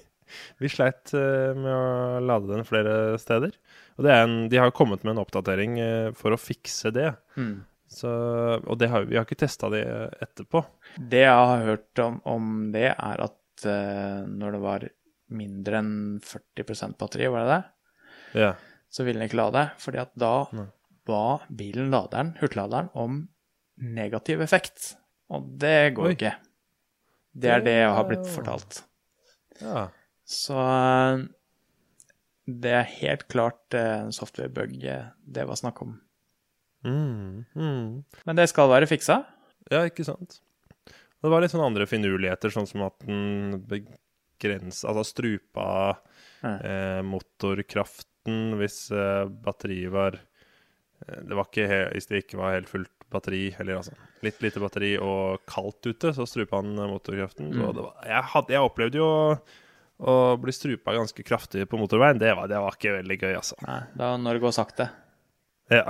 Vi 0.60 0.68
sleit 0.72 1.12
uh, 1.16 1.54
med 1.56 1.72
å 1.72 2.20
lade 2.26 2.48
den 2.52 2.66
flere 2.68 3.18
steder. 3.22 3.52
Og 3.98 4.04
det 4.06 4.12
er 4.12 4.24
en, 4.26 4.38
de 4.52 4.58
har 4.60 4.72
kommet 4.76 5.04
med 5.06 5.16
en 5.16 5.22
oppdatering 5.24 5.78
eh, 5.80 6.12
for 6.18 6.36
å 6.36 6.40
fikse 6.40 6.92
det. 6.96 7.14
Mm. 7.40 7.62
Så, 7.96 8.12
og 8.60 8.76
det 8.82 8.90
har, 8.92 9.06
vi 9.08 9.16
har 9.16 9.24
ikke 9.28 9.40
testa 9.40 9.70
det 9.72 9.86
etterpå. 10.24 10.62
Det 11.00 11.24
jeg 11.24 11.48
har 11.52 11.64
hørt 11.64 12.04
om, 12.04 12.20
om 12.28 12.50
det, 12.74 12.90
er 12.92 13.24
at 13.24 13.68
uh, 13.68 14.26
når 14.28 14.58
det 14.58 14.62
var 14.66 14.88
mindre 15.36 15.80
enn 15.80 15.94
40% 16.24 16.98
batteri, 17.00 17.30
var 17.32 17.46
det 17.46 17.54
det? 17.54 17.62
Ja. 18.36 18.56
så 18.92 19.04
ville 19.04 19.20
den 19.20 19.30
ikke 19.30 19.40
lade, 19.40 19.62
fordi 19.80 20.02
at 20.02 20.12
da 20.20 20.34
Nei. 20.56 20.66
ba 21.08 21.24
bilen 21.48 21.88
laderen, 21.94 22.34
hurtigladeren 22.42 22.92
om 22.94 23.22
negativ 23.80 24.44
effekt. 24.44 24.94
Og 25.32 25.48
det 25.60 25.96
går 25.96 26.12
jo 26.12 26.18
ikke. 26.18 26.34
Det 27.36 27.52
er 27.52 27.64
det 27.64 27.78
jeg 27.80 27.94
har 27.98 28.08
blitt 28.08 28.28
fortalt. 28.32 28.84
Ja. 29.60 29.88
Så 30.26 30.56
eh, 30.60 31.26
det 32.46 32.74
er 32.78 32.94
helt 33.02 33.28
klart 33.32 33.76
eh, 33.76 34.06
en 34.06 34.16
software-bug 34.16 34.78
det 34.80 35.48
var 35.50 35.60
snakk 35.60 35.82
om. 35.84 35.98
Mm, 36.86 37.46
mm. 37.58 37.88
Men 38.30 38.38
det 38.40 38.48
skal 38.52 38.70
være 38.72 38.88
fiksa. 38.90 39.24
Ja, 39.74 39.84
ikke 39.90 40.06
sant. 40.08 40.40
Det 40.86 41.32
var 41.32 41.42
litt 41.42 41.54
sånne 41.56 41.72
andre 41.72 41.88
finurligheter, 41.90 42.54
sånn 42.54 42.68
som 42.70 42.84
at 42.86 43.00
den 43.02 43.56
begrensa 43.66 44.92
Altså 44.92 45.06
strupa 45.10 45.68
mm. 46.46 46.58
eh, 46.60 47.00
motorkraften 47.08 48.58
hvis 48.60 48.92
eh, 48.94 49.24
batteriet 49.46 49.94
var 49.94 50.20
eh, 50.20 51.22
Det 51.26 51.38
var 51.38 51.50
ikke 51.50 51.66
Hvis 51.96 52.10
det 52.12 52.22
ikke 52.24 52.40
var 52.42 52.56
helt 52.60 52.70
fullt 52.70 52.92
batteri, 53.16 53.48
eller 53.62 53.78
altså 53.80 53.94
litt 54.26 54.40
lite 54.42 54.60
batteri 54.60 54.96
og 54.98 55.44
kaldt 55.48 55.86
ute, 55.86 56.10
så 56.18 56.26
strupa 56.28 56.58
han 56.58 56.74
eh, 56.74 56.88
motorkraften. 56.90 57.52
Så 57.54 57.62
Mm. 57.62 57.74
det 57.78 57.84
var, 57.86 57.94
jeg, 58.10 58.24
hadde, 58.34 58.54
jeg 58.56 58.66
opplevde 58.70 58.98
jo 59.00 59.06
å, 59.06 59.36
å 60.10 60.16
bli 60.42 60.54
strupa 60.56 60.96
ganske 60.98 61.24
kraftig 61.24 61.68
på 61.70 61.78
motorveien. 61.80 62.18
Det 62.20 62.34
var, 62.36 62.50
det 62.52 62.60
var 62.60 62.76
ikke 62.76 62.96
veldig 62.98 63.18
gøy, 63.22 63.34
altså. 63.38 63.58
Nei, 63.66 63.78
da 63.96 64.10
når 64.18 64.40
det 64.40 64.44
går 64.48 64.56
sakte. 64.58 64.90
Ja. 65.72 65.86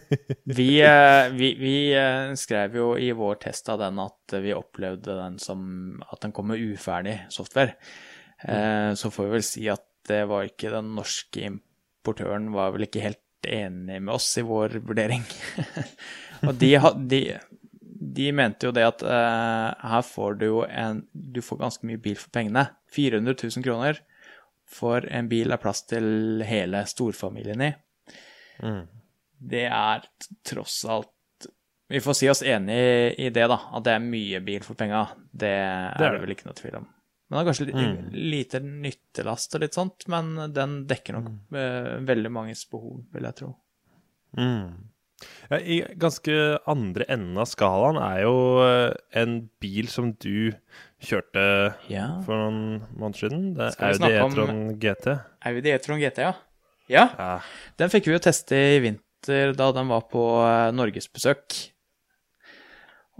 Vi, 0.44 0.80
eh, 0.82 1.28
vi, 1.30 1.54
vi 1.54 1.74
eh, 1.94 2.32
skrev 2.34 2.74
jo 2.76 2.86
i 2.98 3.12
vår 3.14 3.38
test 3.44 3.68
av 3.70 3.78
den 3.78 3.98
at 4.02 4.34
vi 4.42 4.54
opplevde 4.54 5.14
den 5.14 5.36
som 5.38 5.60
at 6.10 6.22
den 6.24 6.34
kom 6.34 6.50
med 6.50 6.62
uferdig 6.62 7.16
software. 7.30 7.76
Mm. 8.42 8.96
Så 8.96 9.10
får 9.12 9.26
vi 9.26 9.34
vel 9.34 9.44
si 9.46 9.64
at 9.70 9.84
det 10.08 10.24
var 10.30 10.46
ikke 10.48 10.72
den 10.72 10.94
norske 10.96 11.42
importøren 11.46 12.48
var 12.54 12.72
vel 12.74 12.86
ikke 12.86 13.02
helt 13.04 13.46
enig 13.46 14.00
med 14.00 14.14
oss 14.14 14.28
i 14.40 14.44
vår 14.46 14.78
vurdering. 14.86 15.22
Og 16.48 16.54
de, 16.58 16.72
de, 17.10 17.20
de 18.20 18.30
mente 18.32 18.68
jo 18.68 18.74
det 18.74 18.86
at 18.88 19.04
uh, 19.04 19.90
her 19.92 20.06
får 20.06 20.38
du 20.40 20.46
jo 20.46 20.62
en 20.64 21.02
Du 21.12 21.42
får 21.44 21.60
ganske 21.60 21.86
mye 21.86 22.00
bil 22.00 22.16
for 22.18 22.32
pengene. 22.32 22.70
400 22.96 23.36
000 23.36 23.66
kroner 23.66 24.00
for 24.70 25.04
en 25.10 25.28
bil 25.30 25.52
er 25.52 25.60
plass 25.60 25.84
til 25.90 26.42
hele 26.46 26.86
storfamilien 26.88 27.68
i 27.68 27.72
Mm. 28.60 28.82
Det 29.40 29.64
er 29.72 30.04
tross 30.44 30.84
alt 30.84 31.08
Vi 31.90 31.98
får 31.98 32.14
si 32.14 32.28
oss 32.30 32.42
enig 32.46 33.18
i 33.18 33.30
det, 33.34 33.48
da. 33.50 33.56
At 33.74 33.82
det 33.82 33.92
er 33.96 33.98
mye 34.04 34.38
bil 34.46 34.60
for 34.62 34.74
penga. 34.78 35.08
Det 35.34 35.50
Det 35.98 36.06
er 36.06 36.12
det 36.12 36.20
vel 36.22 36.30
ikke 36.36 36.46
noe 36.46 36.54
tvil 36.54 36.76
om. 36.78 36.84
Men 37.30 37.38
det 37.38 37.40
er 37.42 37.48
kanskje 37.50 37.66
litt, 37.66 37.80
Mm. 37.80 38.12
lite 38.30 38.60
nyttelast 38.62 39.54
og 39.56 39.60
litt 39.60 39.74
sånt, 39.74 40.06
men 40.06 40.52
den 40.52 40.86
dekker 40.86 41.14
nok 41.14 41.24
Mm. 41.26 41.56
eh, 41.56 41.98
veldig 42.06 42.30
manges 42.30 42.64
behov, 42.70 43.04
vil 43.12 43.22
jeg 43.22 43.34
tro. 43.34 43.56
Mm. 44.36 44.84
Ja, 45.50 45.56
I 45.58 45.80
ganske 45.98 46.58
andre 46.66 47.04
enden 47.08 47.36
av 47.38 47.46
skalaen 47.50 47.98
er 48.00 48.22
jo 48.22 48.36
eh, 48.64 48.94
en 49.20 49.50
bil 49.60 49.86
som 49.88 50.12
du 50.12 50.52
kjørte 51.02 51.74
Ja. 51.90 52.20
for 52.22 52.34
noen 52.36 52.86
måneder 52.96 53.18
siden. 53.28 53.54
Det 53.54 53.74
er 53.80 53.90
Audi 53.90 54.12
E-tron 54.14 54.78
GT. 54.78 55.18
Audi 55.44 55.70
E-tron 55.74 55.98
GT, 56.00 56.18
ja. 56.22 56.32
Ja, 56.88 57.08
Ja. 57.18 57.40
den 57.76 57.88
fikk 57.90 58.04
vi 58.06 58.12
jo 58.12 58.18
teste 58.18 58.52
i 58.54 58.78
vinter 58.80 59.02
da 59.28 59.70
den 59.76 59.90
var 59.90 60.06
på 60.10 60.22
eh, 60.44 60.70
norgesbesøk. 60.74 61.56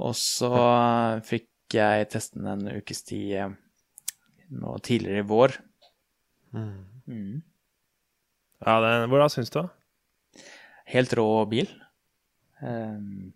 Og 0.00 0.14
så 0.16 0.52
eh, 0.54 1.21
fikk 1.26 1.76
jeg 1.76 2.09
teste 2.11 2.40
den 2.40 2.49
en 2.54 2.80
ukes 2.80 3.04
tid 3.07 3.35
eh, 3.37 3.52
nå 4.50 4.78
tidligere 4.85 5.25
i 5.25 5.28
vår. 5.28 5.59
Mm. 6.50 6.78
Mm. 7.11 7.42
ja 8.66 8.75
den, 8.83 9.09
hvordan 9.11 9.30
syns 9.30 9.52
du? 9.54 9.62
Helt 10.90 11.12
rå 11.14 11.26
bil. 11.50 11.69
Ehm, 12.66 13.30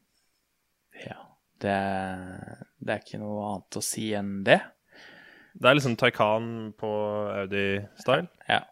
ja, 0.99 1.21
det, 1.63 1.77
det 2.83 2.95
er 2.95 3.03
ikke 3.03 3.21
noe 3.23 3.45
annet 3.53 3.79
å 3.79 3.83
si 3.85 4.09
enn 4.19 4.41
det. 4.47 4.59
Det 5.55 5.71
er 5.71 5.79
liksom 5.79 5.95
Taycan 5.99 6.73
på 6.79 6.91
Audi-style. 7.45 8.27
Ja. 8.51 8.65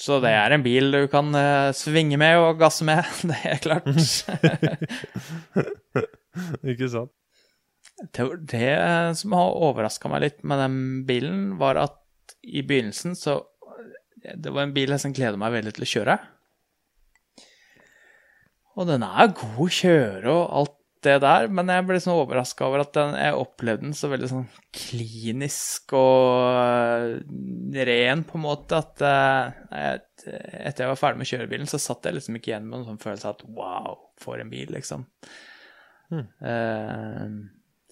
Så 0.00 0.18
det 0.24 0.32
er 0.34 0.50
en 0.54 0.64
bil 0.64 0.92
du 0.94 1.02
kan 1.12 1.28
uh, 1.36 1.72
svinge 1.76 2.16
med 2.20 2.38
og 2.40 2.58
gasse 2.60 2.84
med, 2.86 3.02
det 3.28 3.38
er 3.44 3.58
klart. 3.62 3.88
Ikke 6.72 6.88
sant? 6.90 7.12
det, 8.10 8.24
det 8.50 8.70
som 9.20 9.34
har 9.36 9.58
overraska 9.68 10.10
meg 10.10 10.24
litt 10.24 10.40
med 10.48 10.60
den 10.62 10.76
bilen, 11.06 11.40
var 11.60 11.78
at 11.80 11.98
i 12.42 12.62
begynnelsen 12.66 13.14
så 13.18 13.42
Det 14.22 14.52
var 14.54 14.62
en 14.62 14.74
bil 14.74 14.92
jeg 14.94 15.02
som 15.02 15.14
gleder 15.14 15.38
meg 15.38 15.50
veldig 15.50 15.72
til 15.74 15.84
å 15.84 15.92
kjøre. 15.92 16.14
Og 18.78 18.86
den 18.88 19.02
er 19.02 19.32
god 19.34 19.58
å 19.64 19.66
kjøre 19.66 20.32
og 20.32 20.52
alt 20.60 20.76
det 21.02 21.16
der, 21.24 21.48
men 21.50 21.70
jeg 21.72 21.84
ble 21.88 21.98
sånn 22.02 22.14
overraska 22.14 22.66
over 22.68 22.84
at 22.84 22.92
den, 22.96 23.14
jeg 23.18 23.38
opplevde 23.38 23.86
den 23.86 23.94
så 23.96 24.10
veldig 24.12 24.28
sånn 24.30 24.44
klinisk 24.76 25.94
og 25.98 26.58
øh, 26.58 27.80
ren, 27.88 28.22
på 28.28 28.38
en 28.38 28.44
måte, 28.44 28.78
at 28.78 29.02
øh, 29.06 29.96
etter 30.22 30.84
jeg 30.84 30.92
var 30.92 31.00
ferdig 31.00 31.22
med 31.22 31.30
kjørebilen, 31.32 31.70
så 31.70 31.80
satt 31.82 32.06
jeg 32.06 32.18
liksom 32.18 32.38
ikke 32.38 32.52
igjen 32.52 32.68
med 32.68 32.78
noen 32.78 32.92
sånn 32.92 33.02
følelse 33.02 33.28
av 33.30 33.36
at 33.36 33.44
wow, 33.58 33.98
for 34.22 34.42
en 34.42 34.52
bil, 34.52 34.70
liksom. 34.76 35.08
Mm. 36.12 36.26
Uh, 36.44 37.26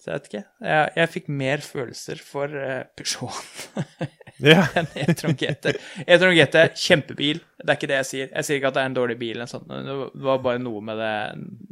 så 0.01 0.11
jeg 0.11 0.17
vet 0.17 0.27
ikke. 0.29 0.43
Jeg, 0.65 0.91
jeg 0.97 1.13
fikk 1.15 1.31
mer 1.41 1.63
følelser 1.65 2.21
for 2.25 2.53
uh, 2.53 2.83
Peugeot 2.97 3.81
Ja. 4.45 4.65
enn 4.79 4.89
E-tron 4.97 5.35
GT. 5.37 5.75
E-tron 6.05 6.35
GT, 6.35 6.57
kjempebil. 6.77 7.41
Det 7.61 7.69
er 7.69 7.77
ikke 7.79 7.91
det 7.91 7.99
jeg 7.99 8.09
sier. 8.09 8.31
Jeg 8.31 8.47
sier 8.47 8.59
ikke 8.59 8.71
at 8.71 8.77
det 8.77 8.83
er 8.83 8.91
en 8.91 8.97
dårlig 8.97 9.17
bil. 9.21 9.43
sånt. 9.49 9.69
Det 9.69 10.25
var 10.25 10.41
bare 10.43 10.61
noe 10.61 10.81
med 10.85 10.99
det, 11.01 11.13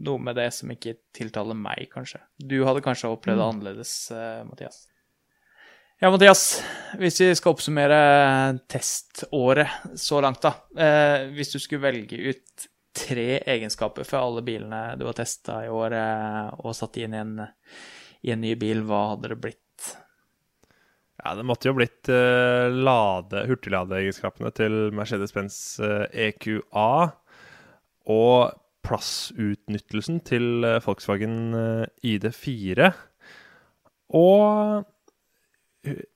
noe 0.06 0.24
med 0.30 0.38
det 0.40 0.50
som 0.56 0.72
ikke 0.74 0.96
tiltaler 1.16 1.58
meg, 1.58 1.88
kanskje. 1.94 2.22
Du 2.38 2.62
hadde 2.68 2.86
kanskje 2.86 3.12
opplevd 3.12 3.42
det 3.42 3.50
annerledes, 3.50 3.94
eh, 4.16 4.42
Mathias. 4.48 4.84
Ja, 6.00 6.12
Mathias. 6.14 6.44
Hvis 7.00 7.20
vi 7.20 7.34
skal 7.36 7.56
oppsummere 7.56 8.02
teståret 8.72 9.96
så 10.00 10.22
langt, 10.24 10.46
da. 10.46 10.54
Eh, 10.80 11.26
hvis 11.36 11.52
du 11.52 11.60
skulle 11.60 11.84
velge 11.90 12.16
ut 12.30 12.70
tre 12.96 13.40
egenskaper 13.44 14.08
for 14.08 14.22
alle 14.22 14.44
bilene 14.46 14.96
du 15.00 15.06
har 15.10 15.18
testa 15.18 15.60
i 15.66 15.72
år, 15.72 15.96
eh, 15.98 16.54
og 16.64 16.78
satt 16.78 17.02
inn 17.04 17.18
i 17.18 17.20
en, 17.20 17.34
i 18.24 18.32
en 18.32 18.42
ny 18.42 18.54
bil, 18.60 18.86
hva 18.88 19.10
hadde 19.14 19.34
det 19.34 19.42
blitt? 19.44 19.64
Ja, 21.20 21.34
det 21.36 21.44
måtte 21.48 21.68
jo 21.68 21.76
blitt 21.76 22.08
uh, 22.08 22.72
lade, 22.72 23.44
hurtigladeegenskapene 23.50 24.54
til 24.56 24.78
Mercedes-Benz 24.96 25.58
eh, 25.84 26.30
EQA. 26.30 26.92
Og 28.10 28.56
plassutnyttelsen 28.86 30.22
til 30.26 30.66
eh, 30.66 30.80
Volkswagen 30.86 31.54
eh, 31.58 31.86
ID4. 32.16 32.90
Og 34.18 34.86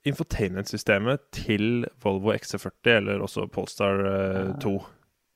infotainmentsystemet 0.04 1.22
til 1.32 1.86
Volvo 2.02 2.34
XC40, 2.34 2.90
eller 2.96 3.22
også 3.24 3.46
Polestar 3.52 4.02
eh, 4.08 4.52
2. 4.60 4.74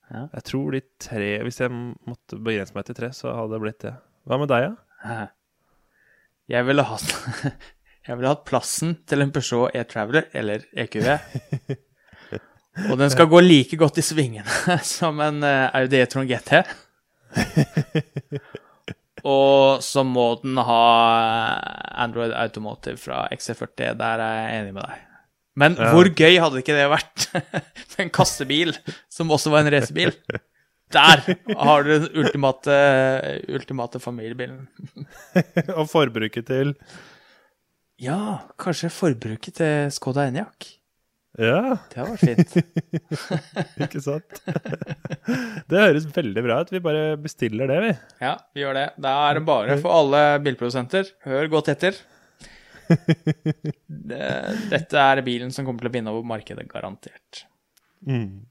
Ja. 0.08 0.24
Jeg 0.32 0.44
tror 0.48 0.70
de 0.72 0.80
tre 1.04 1.42
Hvis 1.44 1.58
jeg 1.60 1.68
måtte 1.68 2.38
begrense 2.40 2.72
meg 2.72 2.86
til 2.88 2.96
tre, 2.96 3.10
så 3.12 3.34
hadde 3.36 3.52
det 3.54 3.60
blitt 3.60 3.82
det. 3.84 3.92
Hva 4.24 4.38
med 4.40 4.48
deg, 4.48 4.70
da? 5.04 5.26
Jeg 6.48 6.64
ville 6.64 6.80
hatt 6.88 7.10
Jeg 8.08 8.16
ville 8.16 8.30
hatt 8.32 8.46
plassen 8.48 8.94
til 9.08 9.20
en 9.20 9.30
Peugeot 9.34 9.74
E-Traveler 9.76 10.30
eller 10.38 10.62
EQV. 10.80 11.08
Og 12.92 12.94
den 13.00 13.10
skal 13.10 13.26
gå 13.28 13.40
like 13.42 13.76
godt 13.76 13.98
i 14.00 14.04
svingene 14.06 14.78
som 14.86 15.18
en 15.24 15.42
eh, 15.44 15.66
Audi 15.76 15.98
E-tron 16.00 16.28
GT. 16.30 16.62
Og 19.28 19.82
så 19.82 20.04
må 20.06 20.28
den 20.44 20.56
ha 20.62 20.82
Android 22.04 22.32
Automotive 22.38 23.00
fra 23.02 23.24
XC40. 23.34 23.96
Der 23.98 24.22
er 24.22 24.36
jeg 24.38 24.60
enig 24.62 24.76
med 24.78 24.84
deg. 24.86 25.04
Men 25.58 25.74
Ja. 25.74 25.88
hvor 25.90 26.06
gøy 26.14 26.36
hadde 26.38 26.60
ikke 26.62 26.76
det 26.78 26.84
vært 26.92 27.24
med 27.34 27.96
en 28.04 28.12
kassebil 28.14 28.76
som 29.10 29.32
også 29.34 29.50
var 29.50 29.64
en 29.66 29.72
racerbil? 29.74 30.14
Der 30.94 31.20
har 31.58 31.82
du 31.84 31.90
den 31.90 32.06
ultimate, 32.16 32.76
ultimate 33.52 33.98
familiebilen. 34.00 34.68
Og 35.74 35.88
forbruket 35.90 36.46
til 36.48 36.70
Ja, 37.98 38.18
kanskje 38.60 38.90
forbruket 38.94 39.56
til 39.58 39.88
Skoda 39.94 40.28
Enyaq. 40.30 40.68
Ja, 41.38 41.76
Det 41.90 41.98
hadde 42.00 42.14
vært 42.14 42.22
fint. 42.24 42.52
ikke 43.84 44.00
sant? 44.02 44.38
Det 45.70 45.82
høres 45.82 46.06
veldig 46.14 46.42
bra 46.46 46.60
ut. 46.62 46.70
Vi 46.74 46.80
bare 46.82 47.16
bestiller 47.22 47.70
det, 47.70 47.78
vi. 47.84 47.90
Ja, 48.24 48.32
vi 48.54 48.64
gjør 48.64 48.78
det. 48.78 48.86
Da 49.02 49.12
er 49.28 49.38
det 49.38 49.44
bare 49.46 49.76
for 49.82 49.94
alle 50.00 50.22
bilprodusenter. 50.42 51.10
Hør 51.26 51.50
godt 51.52 51.70
etter. 51.74 51.98
Dette 54.72 55.04
er 55.04 55.22
bilen 55.26 55.52
som 55.54 55.66
kommer 55.66 55.84
til 55.84 55.90
å 55.92 55.94
vinne 55.98 56.14
over 56.14 56.26
markedet, 56.26 56.66
garantert. 56.70 57.44
Mm. 58.06 58.46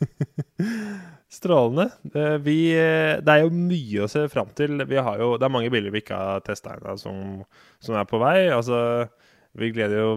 Strålende. 1.30 1.90
Eh, 2.14 2.36
Vi, 2.42 2.58
eh, 2.74 3.20
det 3.22 3.32
er 3.36 3.44
jo 3.44 3.52
mye 3.54 4.04
å 4.04 4.10
se 4.10 4.24
fram 4.32 4.50
til. 4.58 4.82
Vi 4.90 4.98
har 4.98 5.20
jo, 5.22 5.36
det 5.38 5.46
er 5.46 5.54
mange 5.54 5.70
biler 5.72 5.94
vi 5.94 6.02
ikke 6.02 6.18
har 6.18 6.42
testa 6.46 6.74
ennå, 6.74 6.96
som, 6.98 7.40
som 7.82 7.98
er 8.00 8.08
på 8.10 8.18
vei. 8.22 8.48
Altså, 8.50 8.80
vi 9.58 9.70
gleder 9.74 10.02
jo 10.02 10.10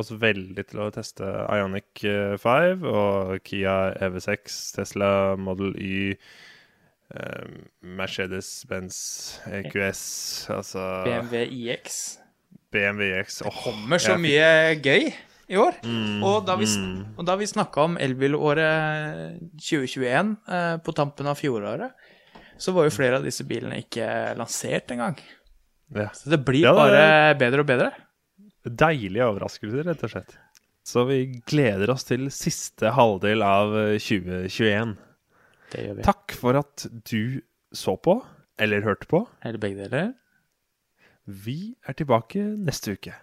oss 0.00 0.10
veldig 0.18 0.64
til 0.70 0.80
å 0.82 0.88
teste 0.94 1.26
Ionic 1.54 2.02
eh, 2.08 2.34
5 2.40 2.82
og 2.90 3.36
Kia 3.46 3.92
EV6, 4.02 4.56
Tesla 4.78 5.10
Model 5.38 5.76
Y, 5.78 6.16
eh, 7.14 7.52
Mercedes-Benz 8.00 8.98
EQS, 9.60 10.02
altså 10.56 10.88
BMW 11.06 11.44
iX. 11.46 12.00
BMW 12.74 13.12
X. 13.20 13.38
det 13.44 13.54
Kommer 13.62 14.02
så 14.02 14.16
mye 14.18 14.74
gøy 14.82 15.12
i 15.48 15.56
år. 15.60 15.76
Mm, 15.84 16.22
Og 16.24 16.44
da 16.48 16.54
vi, 16.56 16.64
mm. 16.66 17.16
og 17.18 17.26
da 17.28 17.34
vi 17.36 17.46
snakka 17.50 17.82
om 17.84 17.96
elbilåret 18.00 19.40
2021 19.60 20.36
eh, 20.48 20.76
på 20.84 20.94
tampen 20.96 21.28
av 21.30 21.36
fjoråret, 21.40 21.92
så 22.58 22.72
var 22.72 22.86
jo 22.86 22.94
flere 22.94 23.18
av 23.18 23.24
disse 23.26 23.44
bilene 23.48 23.80
ikke 23.82 24.06
lansert 24.38 24.92
engang. 24.94 25.18
Ja. 25.94 26.08
Så 26.16 26.30
det 26.32 26.40
blir 26.46 26.62
Ja, 26.64 26.72
det- 26.72 26.80
bare 26.80 27.34
bedre 27.38 27.60
og 27.60 27.66
bedre. 27.68 27.90
Deilige 28.64 29.26
overraskelser, 29.28 29.84
rett 29.84 30.02
og 30.06 30.10
slett. 30.14 30.36
Så 30.84 31.04
vi 31.08 31.18
gleder 31.48 31.90
oss 31.92 32.04
til 32.04 32.26
siste 32.32 32.90
halvdel 32.92 33.42
av 33.44 33.74
eh, 33.76 33.98
2021. 33.98 34.96
Det 35.74 35.84
gjør 35.88 35.96
vi. 35.98 36.02
Takk 36.06 36.32
for 36.38 36.56
at 36.60 36.86
du 37.08 37.40
så 37.74 37.96
på, 38.00 38.18
eller 38.60 38.84
hørte 38.86 39.08
på. 39.10 39.24
Eller 39.42 39.58
begge 39.58 39.84
deler. 39.88 40.12
Vi 41.26 41.74
er 41.88 41.96
tilbake 41.96 42.42
neste 42.60 42.94
uke. 42.98 43.14